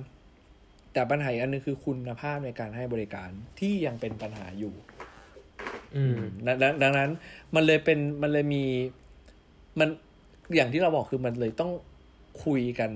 [0.93, 4.75] แต่ปัญหาอีกอันหนึงคือคุณภาพในการให้บริการที่ยังเป็นปัญหาอยู่
[5.97, 7.11] อืมดังดังดังนั้น
[7.55, 8.65] มันเลยเป็นมันเลยมี
[9.79, 9.89] มัน
[10.55, 11.73] อย่างที่เราบอกคือมันเลยต้อง
[12.45, 12.91] คุยกัน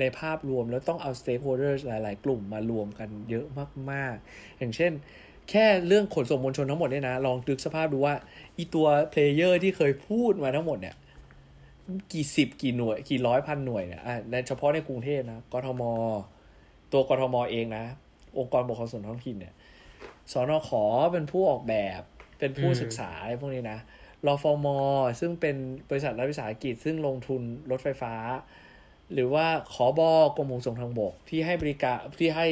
[0.00, 3.46] ในภาพรวมแล้วต้องเอา stakeholders หลาย ๆ กลุ่มมารวมกันเยอะ
[3.90, 4.92] มาก ๆ อย่างเช่น
[5.50, 8.14] แค่เรื่องขนส่งมวลชนทั้งหมดเนี่ยนะ ลองนึกสภาพดูว่า
[8.56, 10.96] อีตัว player ที่เคยพูดมาทั้งหมดเนี่ย
[12.12, 15.82] กี่สิบกี่หน่วย กี่ร้อยพันหน่วยเนี่ยอะในเฉพาะในกรุงเทพนะกทม
[16.92, 17.84] ตัวกทมเองนะ
[18.38, 19.54] องค์กรปกครองส่วนท้องถิ่นเนี่ย
[20.32, 20.70] สนข
[21.12, 22.02] เป็นผู้ออกแบบ
[22.38, 23.78] เป็นผู้อืมศึกษาอะไรพวกนี้นะ
[24.26, 24.66] รฟม
[25.20, 25.56] ซึ่งเป็น
[25.90, 28.14] บริษัทรัฐวิสาหกิจซึ่งลงทุนรถไฟฟ้า
[29.14, 32.46] หรือว่าขอบอกรมขนส่งทางบกที่ให้บริการที่ให้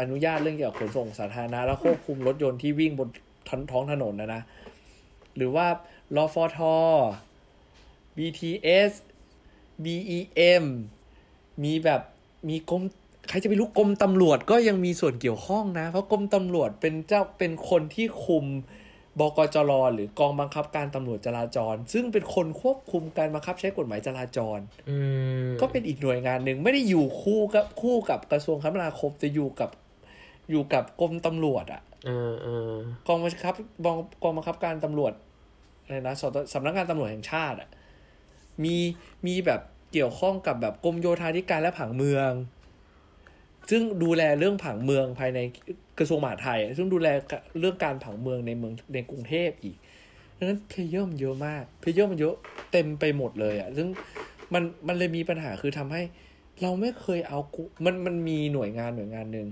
[0.00, 3.08] อนุญาตเรื่องเกี่ยวกับขนส่งสาธารณะและควบคุมรถยนต์ที่วิ่งบน
[3.70, 4.42] ท้องถนนนะนะ
[5.36, 5.66] หรือว่า
[6.16, 6.76] รอฟอทอ
[8.16, 8.92] BTS
[9.84, 10.64] BEM
[11.64, 12.02] มีแบบ
[12.48, 12.82] มีกรม
[13.28, 18.44] ใครจะไปรู้กรมตำรวจก็ยังมีส่วนเกี่ยวข้องนะ เพราะกรมตำรวจเป็นเจ้าเป็นคนที่คุม
[19.20, 24.58] บกจรหรือกองบังคับการตำรวจจราจร ซึ่งเป็นคนควบคุมการบังคับใช้กฎหมายจราจร
[24.90, 24.96] อื
[25.46, 29.70] มก็เป็นอีกหน่วยงานหนึ่งไม่ได้อยู่คู่กับคู่กับกระทรวงคมนาคมแต่อยู่กับ
[30.50, 32.74] อยู่กับกรมตำรวจอะเออเออ
[33.08, 33.54] กองบังคับ
[33.84, 35.12] กองกองบังคับการตำรวจ
[35.84, 37.68] อะไรนะสตสำนักงานตำรวจแห่งชาติอะ
[38.64, 38.76] มี
[39.26, 39.60] มีแบบ
[39.92, 42.30] เกี่ยวข้องกับแบบกรมโยธาธิการและผังเมือง
[43.70, 45.38] ซึ่งดูแลเรื่องผังเมืองภายใน
[45.98, 47.08] กระทรวงมหาดไทย ซึ่งดูแล
[47.60, 49.76] เรื่องการผังเมืองในเมืองในกรุงเทพอีก
[50.38, 52.34] ดังนั้น player มันเยอะมาก player มันเยอะ
[52.72, 53.88] เต็มไปหมดเลยอะซึ่ง
[54.54, 56.02] มันมันเลยมีปัญหาคือทำให้
[56.62, 57.38] เราไม่เคยเอา
[57.84, 59.48] มันมันมีหน่วยงานหน่วยงานหนึ่ง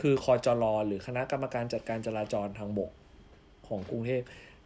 [0.00, 2.90] คือคอจรหรือคณะกรรมการจัดการจราจรทางบก
[3.68, 4.22] ของกรุงเทพ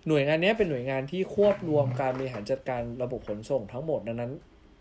[0.09, 4.33] หน่วยงานนี้เป็นหน่วยงานที่ควบรวมการบริหารจัดการระบบขนส่งทั้งหมดดังนั้น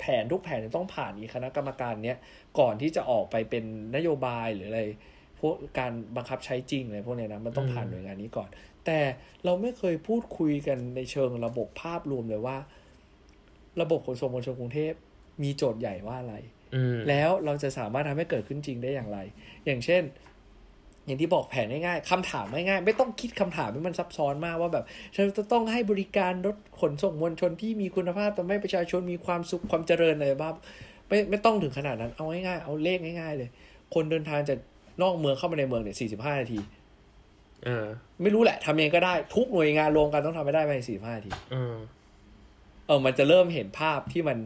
[0.02, 2.18] แผนทุกแผนจะต้องผ่านอีกคณะกรรมการเนี้ย
[2.60, 3.64] ก่อนที่จะออกไปเป็น
[3.96, 4.82] นโยบายหรืออะไร
[5.40, 8.50] พวกการบังคับใช้จริงอะไรพวกเนี้ยนะมันต้องผ่านหน่วยงานนี้ก่อน
[8.86, 9.00] แต่
[9.46, 12.58] เราไม่เคยพูดคุยกันในเชิงระบบภาพรวมเลยว่า
[13.82, 14.94] ระบบขนส่งมวลชนกรุงเทพ
[15.44, 16.36] มีโจทย์ใหญ่ว่าอะไร
[16.76, 19.20] อืมแล้วเราจะสามารถทำให้เกิดขึ้นจริงได้อย่างไร
[19.66, 20.02] อย่างเช่น
[21.12, 24.86] อย่างที่บอกแผนง่ายๆคำถามง่ายๆ ไม่ต้องคิดคำถามให้มันซับซ้อนมากว่าแบบ
[25.16, 30.54] ฉันจะต้องให้บริการรถขนส่งมวลชนที่มีคุณภาพทำให้ประชาชนมีความสุขความเจริญอะไรบ้าง
[31.08, 33.50] ไม่ไม่ต้องถึงขนาดนั้นเอาง่ายๆเอาเลขง่ายๆ เลย
[33.94, 34.58] คนเดินทางจาก
[35.02, 36.60] นอกเมืองเข้ามาในเมืองเนี่ยสี่สิบห้านาที
[37.66, 37.86] เออ
[38.22, 41.76] ไม่รู้แหละทำเองก็ได้ ทุกหน่วยงานรวมกันต้องทำให้ได้ภายในสี่สิบห้านาทีเออ
[42.88, 44.38] เออมันจะเริ่มเห็นภาพที่มัน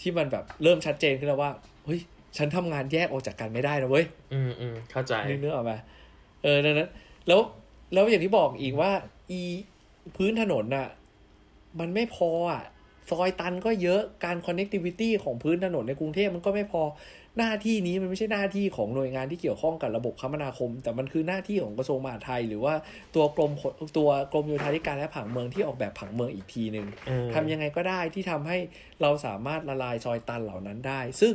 [0.00, 1.50] ที่มันแบบเริ่มชัดเจนขึ้นแล้วว่า
[1.84, 2.00] เฮ้ย
[2.36, 5.72] ฉันทำงานแยกออกจากกันไม่ได้นะเว้ย อืมอืมเข้าใจนึกนึกออกไหม
[6.42, 6.90] เออดังนั้น
[7.28, 7.40] แล้ว
[7.94, 8.90] แล้วอย่างที่บอกอีกว่า
[9.30, 9.40] อี
[10.16, 10.88] พื้นถนนน่ะ
[11.80, 12.62] มันไม่พออะ
[13.10, 16.82] ซอยตันก็เยอะการ connectivity ของพื้นถนนในกรุงเทพมันก็ไม่พอ
[17.38, 22.74] หน้าที่นี้มันไม่ใช่หน้าที่ของหน่วยงานที่เกี่ยวข้องกับระบบคมนาคม แต่มันคือหน้าที่ของกระทรวงมหาดไทย หรือว่า
[23.14, 28.58] ตัวกรมขนตัวกรมโยธาธิการและผังเมืองที่ออกแบบผังเมืองอีกทีหนึ่งอืมทำยังไงก็ได้ที่ทำให้
[29.02, 31.34] เราสามารถละลายซอยตันเหล่านั้นได้ ซึ่ง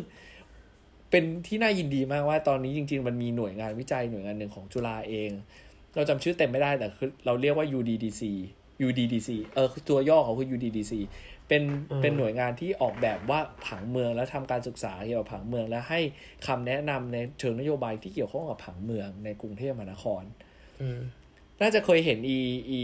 [1.15, 5.29] เป็นที่น่ายินดีมากว่าตอนนี้จริง ๆ มันมีหน่วยงานวิจัยหน่วยงานหนึ่งของจุฬาเอง
[5.95, 8.21] เราจำชื่อเต็มไม่ได้แต่คือเราเรียกว่า UDDC
[8.87, 10.93] UDDC เออตัวย่อเขาคือ UDDC
[11.47, 15.99] เป็นอืมเป็นหน่วยงานที่ออกแบบว่าผังเมืองและทำการศึกษาเกี่ยวกับผังเมืองและให้
[16.47, 20.23] คำแนะนำในเชิงนโยบายที่เกี่ยวข้องกับผังเมืองในกรุงเทพมหานคร
[20.81, 20.99] อืม
[21.61, 22.39] น่าจะเคยเห็นอี
[22.69, 22.79] อี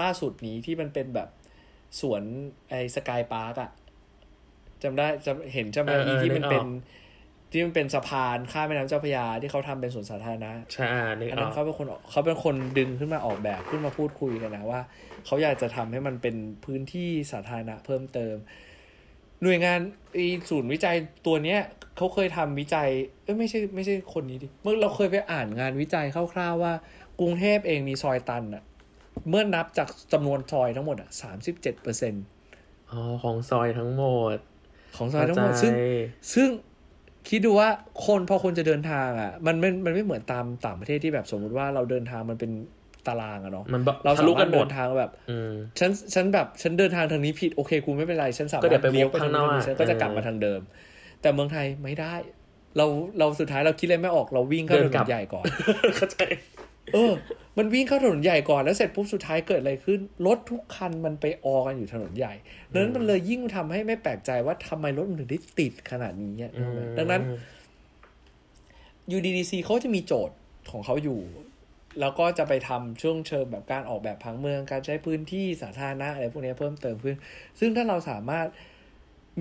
[0.00, 1.28] ล่าสุดนี้ที่มันเป็นแบบ
[2.00, 2.22] สวน
[2.68, 3.70] ไอสกายพาร์กอะ
[4.82, 6.66] จำได้จำเห็นจำได้เออเออีอที่มันนึกออกเป็น
[7.50, 14.80] ที่มันเป็นสะพานข้ามแม่น้ำเจ้าพระยาที่เขาทำเป็นสวนสาธารณะใช่อ่านึกอันอนั้อนกเขาเป็นคนเขาเป็นคนดึงขึ้นมาออกแบบขึ้นมาพูดคุยกันนะว่า
[15.26, 18.34] เขาอยากจะทำให้มันเป็นพื้นที่สาธารณะเพิ่มเติม
[19.42, 19.78] หน่วยงาน
[20.14, 20.18] ไอ
[20.50, 20.96] ศูนย์วิจัย
[21.26, 21.60] ตัวเนี้ย
[21.96, 22.88] เขาเคยทำวิจัย
[23.22, 26.72] เอ้ยไม่ใช่ไม่ใช่คนนี้ดิเมื่อเราเคยไปอ่านงานวิจัยคร่าวๆว่า
[27.20, 28.64] กรุงเทพเองมีซอยตันอะ
[29.28, 32.14] เมื่อนับจากจำนวนซอยทั้งหมดอะสามสิบเจ็ดเปอร์เซ็น
[32.90, 34.36] อ๋อของซอยทั้งหมด
[34.96, 35.72] ของซอยทั้งหมดเข้าใจซึ่ง
[36.34, 36.48] ซึ่ง
[37.28, 37.68] คิดดูว่า
[38.06, 42.50] คนพอคนจะเดินทางอะมันไม่มันไม่เหมือนตามต่างประเทศที่แบบสมมุติว่าเราเดินทางมันเป็น
[43.08, 50.60] ตารางอะเนาะมันแบบเราทะสาลุมากัรนถหมเดิดนทางแบบอืมฉันฉันแบบฉันเดินทางทางนี้ผิดโอเคกูไม่เป็นไรฉันสามารถก็เดี๋ยวไปเลี้ยวไปวกทางข้างนอกนี้ฉันก็จะเออกลับมาทางเดิม
[51.22, 52.14] แต่เมืองไทยไม่ได้
[52.76, 52.86] เรา
[53.18, 55.44] เราสุดท้ายเราคิดอะไรไม่ออกเราวิ่งเข้าเดิถนนกลันบใหญ่ก่อน
[55.96, 56.18] เข้าใจ
[56.94, 57.12] เออ
[57.58, 62.34] มันวิ่งเข้าถนนใหญ่ก่อนแล้วเสร็จปุ๊บสุดท้ายเกิดอะไรขึ้น รถทุกคันมันไปออกันอยู่ถนนใหญ่
[62.72, 66.52] ดังนั้นมันเลยยิ่งทำให้ไม่แปลกใจว่าทำไมรถมันถึงได้ติดขนาดนี้อะ
[66.98, 67.22] ดังนั้น
[69.16, 70.36] UDDC เขาจะมีโจทย์
[70.70, 71.20] ของเขาอยู่
[72.00, 77.16] แล้วก็จะไปทำช่วงเชิงแบบการออกแบบผังเมือง การใช้พื้นที่สาธารณะอะไรพวกนี้เพิ่มเติมขึ้น
[77.58, 78.46] ซึ่งถ้าเราสามารถ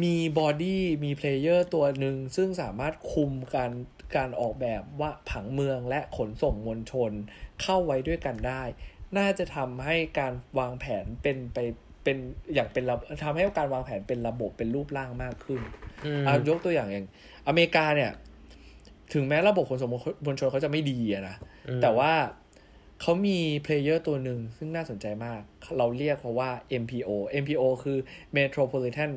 [0.03, 3.71] มีบอดี้มีเพลเยอร์ตัวหนึ่งซึ่งสามารถคุมการ
[4.15, 7.11] การออกแบบว่าผังเมืองและขนส่งมวลชน
[7.61, 8.63] เข้าไว้ด้วยกันได้
[9.17, 11.57] น่าจะทำให้การวางแผนเป็นไป
[12.03, 12.17] เป็น
[12.53, 15.61] อย่างเป็นระทำให้การวางแผนเป็นระบบเป็นรูปร่างมากขึ้น
[16.05, 17.07] อืมอะยกตัวอย่างอย่าง
[17.47, 18.11] อเมริกาเนี่ย
[19.13, 19.89] ถึงแม้ระบบขนส่ง
[20.25, 21.35] มวลชนเขาจะไม่ดีอะนะ
[21.67, 22.13] อืมแต่ว่า
[23.01, 25.41] เขามีplayer ตัวหนึ่งซึ่งน่าสนใจมาก
[25.77, 26.51] เราเรียกเขาว่า
[26.83, 27.09] MPO
[27.43, 27.97] MPO คือ
[28.37, 29.11] Metropolitan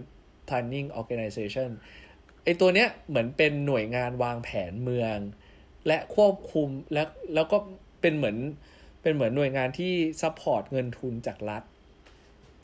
[0.49, 1.71] Planning Organization
[2.45, 5.19] ไอตัวเนี้ยเหมือนเป็นหน่วยงานวางแผนเมือง
[5.87, 7.03] และควบคุมและ
[7.35, 7.57] แล้วก็
[8.01, 8.37] เป็นเหมือน
[9.03, 11.63] เป็นเหมือนหน่วยงานที่ support เงินทุนจากรัฐ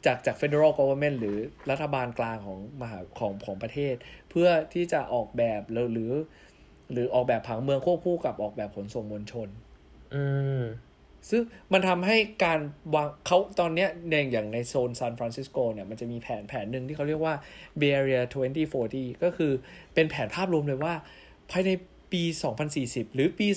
[0.07, 1.37] จากจาก federal government หรือ
[1.71, 3.95] รัฐบาลกลางของมหาของของประเทศ
[4.31, 9.49] เพื่อที่จะออกแบบหรือหรืออออกแบบผังเมืองควบคู่กับออกแบบขนส่งมวลชน
[10.15, 10.25] อื
[10.61, 10.63] ม
[11.31, 12.61] ซึ่งมันทำให้การ
[12.95, 17.35] วางเขาตอนเนี้ยในอย่างในโซนซานฟรานซิสโกเนี่ยมันจะมีแผนแผนหนึ่งที่เขาเรียกว่า
[17.81, 18.21] Bay Area
[18.73, 19.53] 2040 ก็คือ
[19.95, 20.95] เป็นแผนภาพรวมเลยว่า
[21.51, 21.71] ภายใน
[22.13, 22.23] ปี
[22.69, 23.49] 2040 หรือปี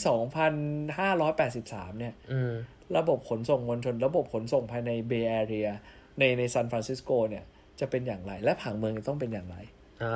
[1.15, 2.53] 2583 เนี่ยอืม
[2.97, 5.67] ระบบขนส่งมวลชน ระบบขนส่งภายใน Bay Area
[6.19, 7.43] ในในซานฟรานซิสโกเนี่ย
[7.79, 9.57] จะเป็นอย่างไร และผังเมืองจะต้องเป็นอย่างไร
[10.01, 10.11] อ่า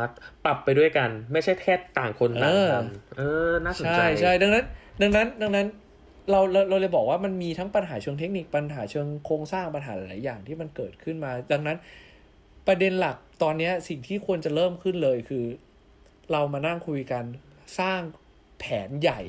[0.45, 4.65] ปรับไปด้วยกัน ไม่ใช่แค่ต่างคนต่างเออทำเออน่าสนใจใช่ใช่ดังนั้น
[5.01, 5.67] ดังนั้นดังนั้น
[6.31, 11.77] เราเราเราเลยบอกว่ามันมีทั้งปัญหาเชิงเทคนิคปัญหาเชิงโครงสร้างปัญหาหลายอย่างที่มันเกิดขึ้นมา ดังนั้น
[12.67, 15.45] ประเด็นหลักตอนนี้สิ่งที่ควรจะเริ่มขึ้นเลยคือ
[16.31, 17.23] เรามานั่งคุยกัน
[17.79, 18.01] สร้าง
[18.59, 19.21] แผนใหญ่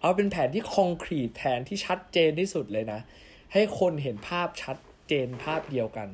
[0.00, 3.00] เอาเป็นแผนที่คอนกรีตแผนที่ชัดเจนที่สุดเลยนะ
[3.52, 4.76] ให้คนเห็นภาพชัด
[5.08, 6.08] เจนภาพเดียวกัน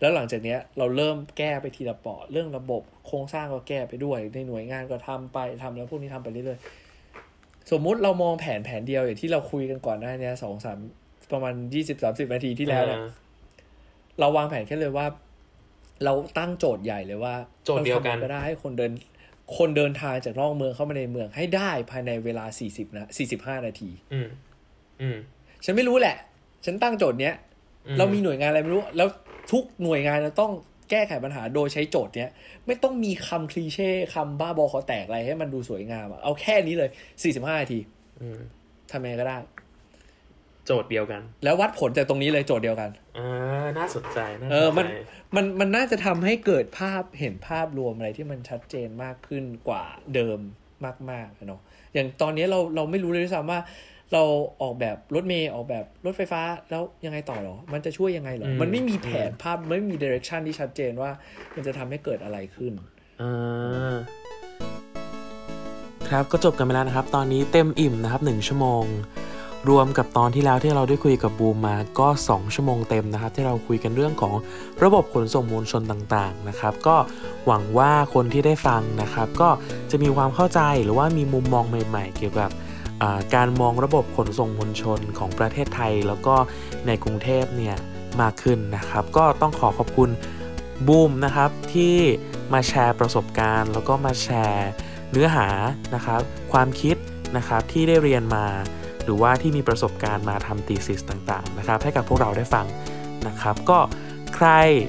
[0.00, 6.81] แล้วหลังจากนี้เราเริ่มแก้ไปทีละเปาะเรื่องระบบโครงสร้างก็แก้ไปด้วยในหน่วยงานก็ทำไปทำแล้วพวกนี้ทำไปเรื่อยๆ
[7.70, 10.78] สมมุติเรามองแผนแผนเดียวอย่างที่เราคุยกันก่อนหน้าเนี้สองสาม
[11.32, 13.10] ประมาณยี่สิบสามสิบนาทีที่แล้วเนี่ยอ่า
[14.20, 15.06] เราวางแผนแค่เลยว่า
[16.04, 17.34] เราตั้งโจทย์ใหญ่เลยว่า
[17.64, 18.92] โจทย์เดียวกันราทำงไงก็ได้ให้คนเดิน
[19.56, 24.28] คนเดินทางจากนอกเมืองเข้ามาในเมืองให้ได้ภายในเวลาสี่สิบนะสี่สิบห้านาที อืม
[25.00, 25.16] อืม
[25.64, 26.16] ฉันไม่รู้แหละ
[26.64, 27.34] ฉันตั้งโจทย์เนี้ย
[27.86, 29.08] อืมเรามีหน่วยงานอะไรไม่รู้ แล้ว
[29.52, 30.52] ทุกหน่วยงานจะต้อง
[30.92, 32.30] แก้ไขปัญหาโดยใช้โจทย์เนี้ย
[32.66, 36.90] ไม่ต้องมีคำคลีเช่คำบ้าบอคอแตกอะไรให้มันดูสวยงามอะเอาแค่นี้เลย
[37.22, 37.80] สี่สิบห้านาที
[38.22, 38.40] อืม
[38.90, 39.36] ทำยังไงก็ได้
[40.66, 44.94] โจทย์เดียวกัน แล้ววัดผลจากตรงนี้เลยโจทย์เดียวกันอ่าน่าสนใจน่าสนเออมันใจ
[45.36, 49.84] มันมันน่าจะทำให้เกิดภาพเห็นภาพรวมอะไรที่มันชัดเจนมากขึ้นกว่า
[50.14, 50.38] เดิม
[51.10, 51.60] มากๆอะเนาะ
[51.94, 53.60] อย่างตอนนี้เราเราไม่รู้เลยด้วยซ้ำว่า
[54.12, 54.24] เรา
[54.62, 61.10] ออกแบบรถเมย์ออกแบบรถไฟฟ้าแล้วยังไงต่อหรอ มันจะช่วยยังไงหรออืมมันไม่มีแผนภาพไม่มีดิเรกชันที่ชัดเจนว่า
[61.54, 62.72] มันจะทำให้เกิดอะไรขึ้น
[63.20, 63.94] อ่า
[66.10, 68.84] ครับก็จบกันไปแล้วนะครับ ตอนนี้เต็มอิ่มนะครับหนึ่งชั่วโมง
[69.70, 74.34] รวมกับตอนที่แล้วที่เราได้คุยกับบูมมาก็ 2 ชั่วโมงเต็มนะครับ ที่เราคุยกันเรื่องของ
[74.84, 76.96] ระบบขนส่งมวลชนต่างๆนะครับ ก็
[77.46, 79.48] หวังว่าคนที่ได้ฟังนะครับ ก็
[79.90, 82.71] จะมีความเข้าใจหรือว่ามีมุมมองใหม่ ๆ เกี่ยวกับอ่า
[83.34, 86.34] การมองระบบขนส่งมวลชนของประเทศไทย แล้วก็
[86.86, 87.76] ในกรุงเทพเนี่ย
[88.20, 90.10] มากขึ้นนะครับ ก็ต้องขอขอบคุณ
[90.88, 91.96] บูมนะครับที่
[92.52, 94.68] มาแชร์ประสบการณ์ แล้วก็มาแชร์
[95.10, 95.48] เนื้อหา
[95.94, 96.20] นะครับ
[96.52, 96.96] ความคิด
[97.36, 98.46] นะครับที่ได้เรียนมา
[99.04, 102.66] หรือว่าที่มีประสบการณ์มาทำ thesis ต่างๆนะครับ ให้กับพวกเราได้ฟัง
[103.26, 103.78] นะครับ ก็
[104.34, 104.48] ใคร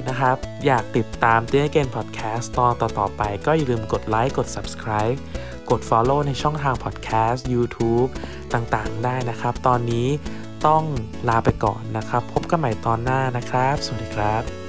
[0.09, 5.17] นะครับอยากติดตาม t ี n เกน Podcast ตอนต่อๆไป ก็อย่าลืมกดไลค์กด subscribe
[5.69, 8.09] กด follow ในช่องทาง podcast YouTube
[8.53, 10.07] ต่างๆ ได้นะครับ ตอนนี้
[10.65, 10.83] ต้อง
[11.29, 14.62] ลาไปก่อนนะครับ พบกันใหม่ตอนหน้านะครับ สวัสดีครับ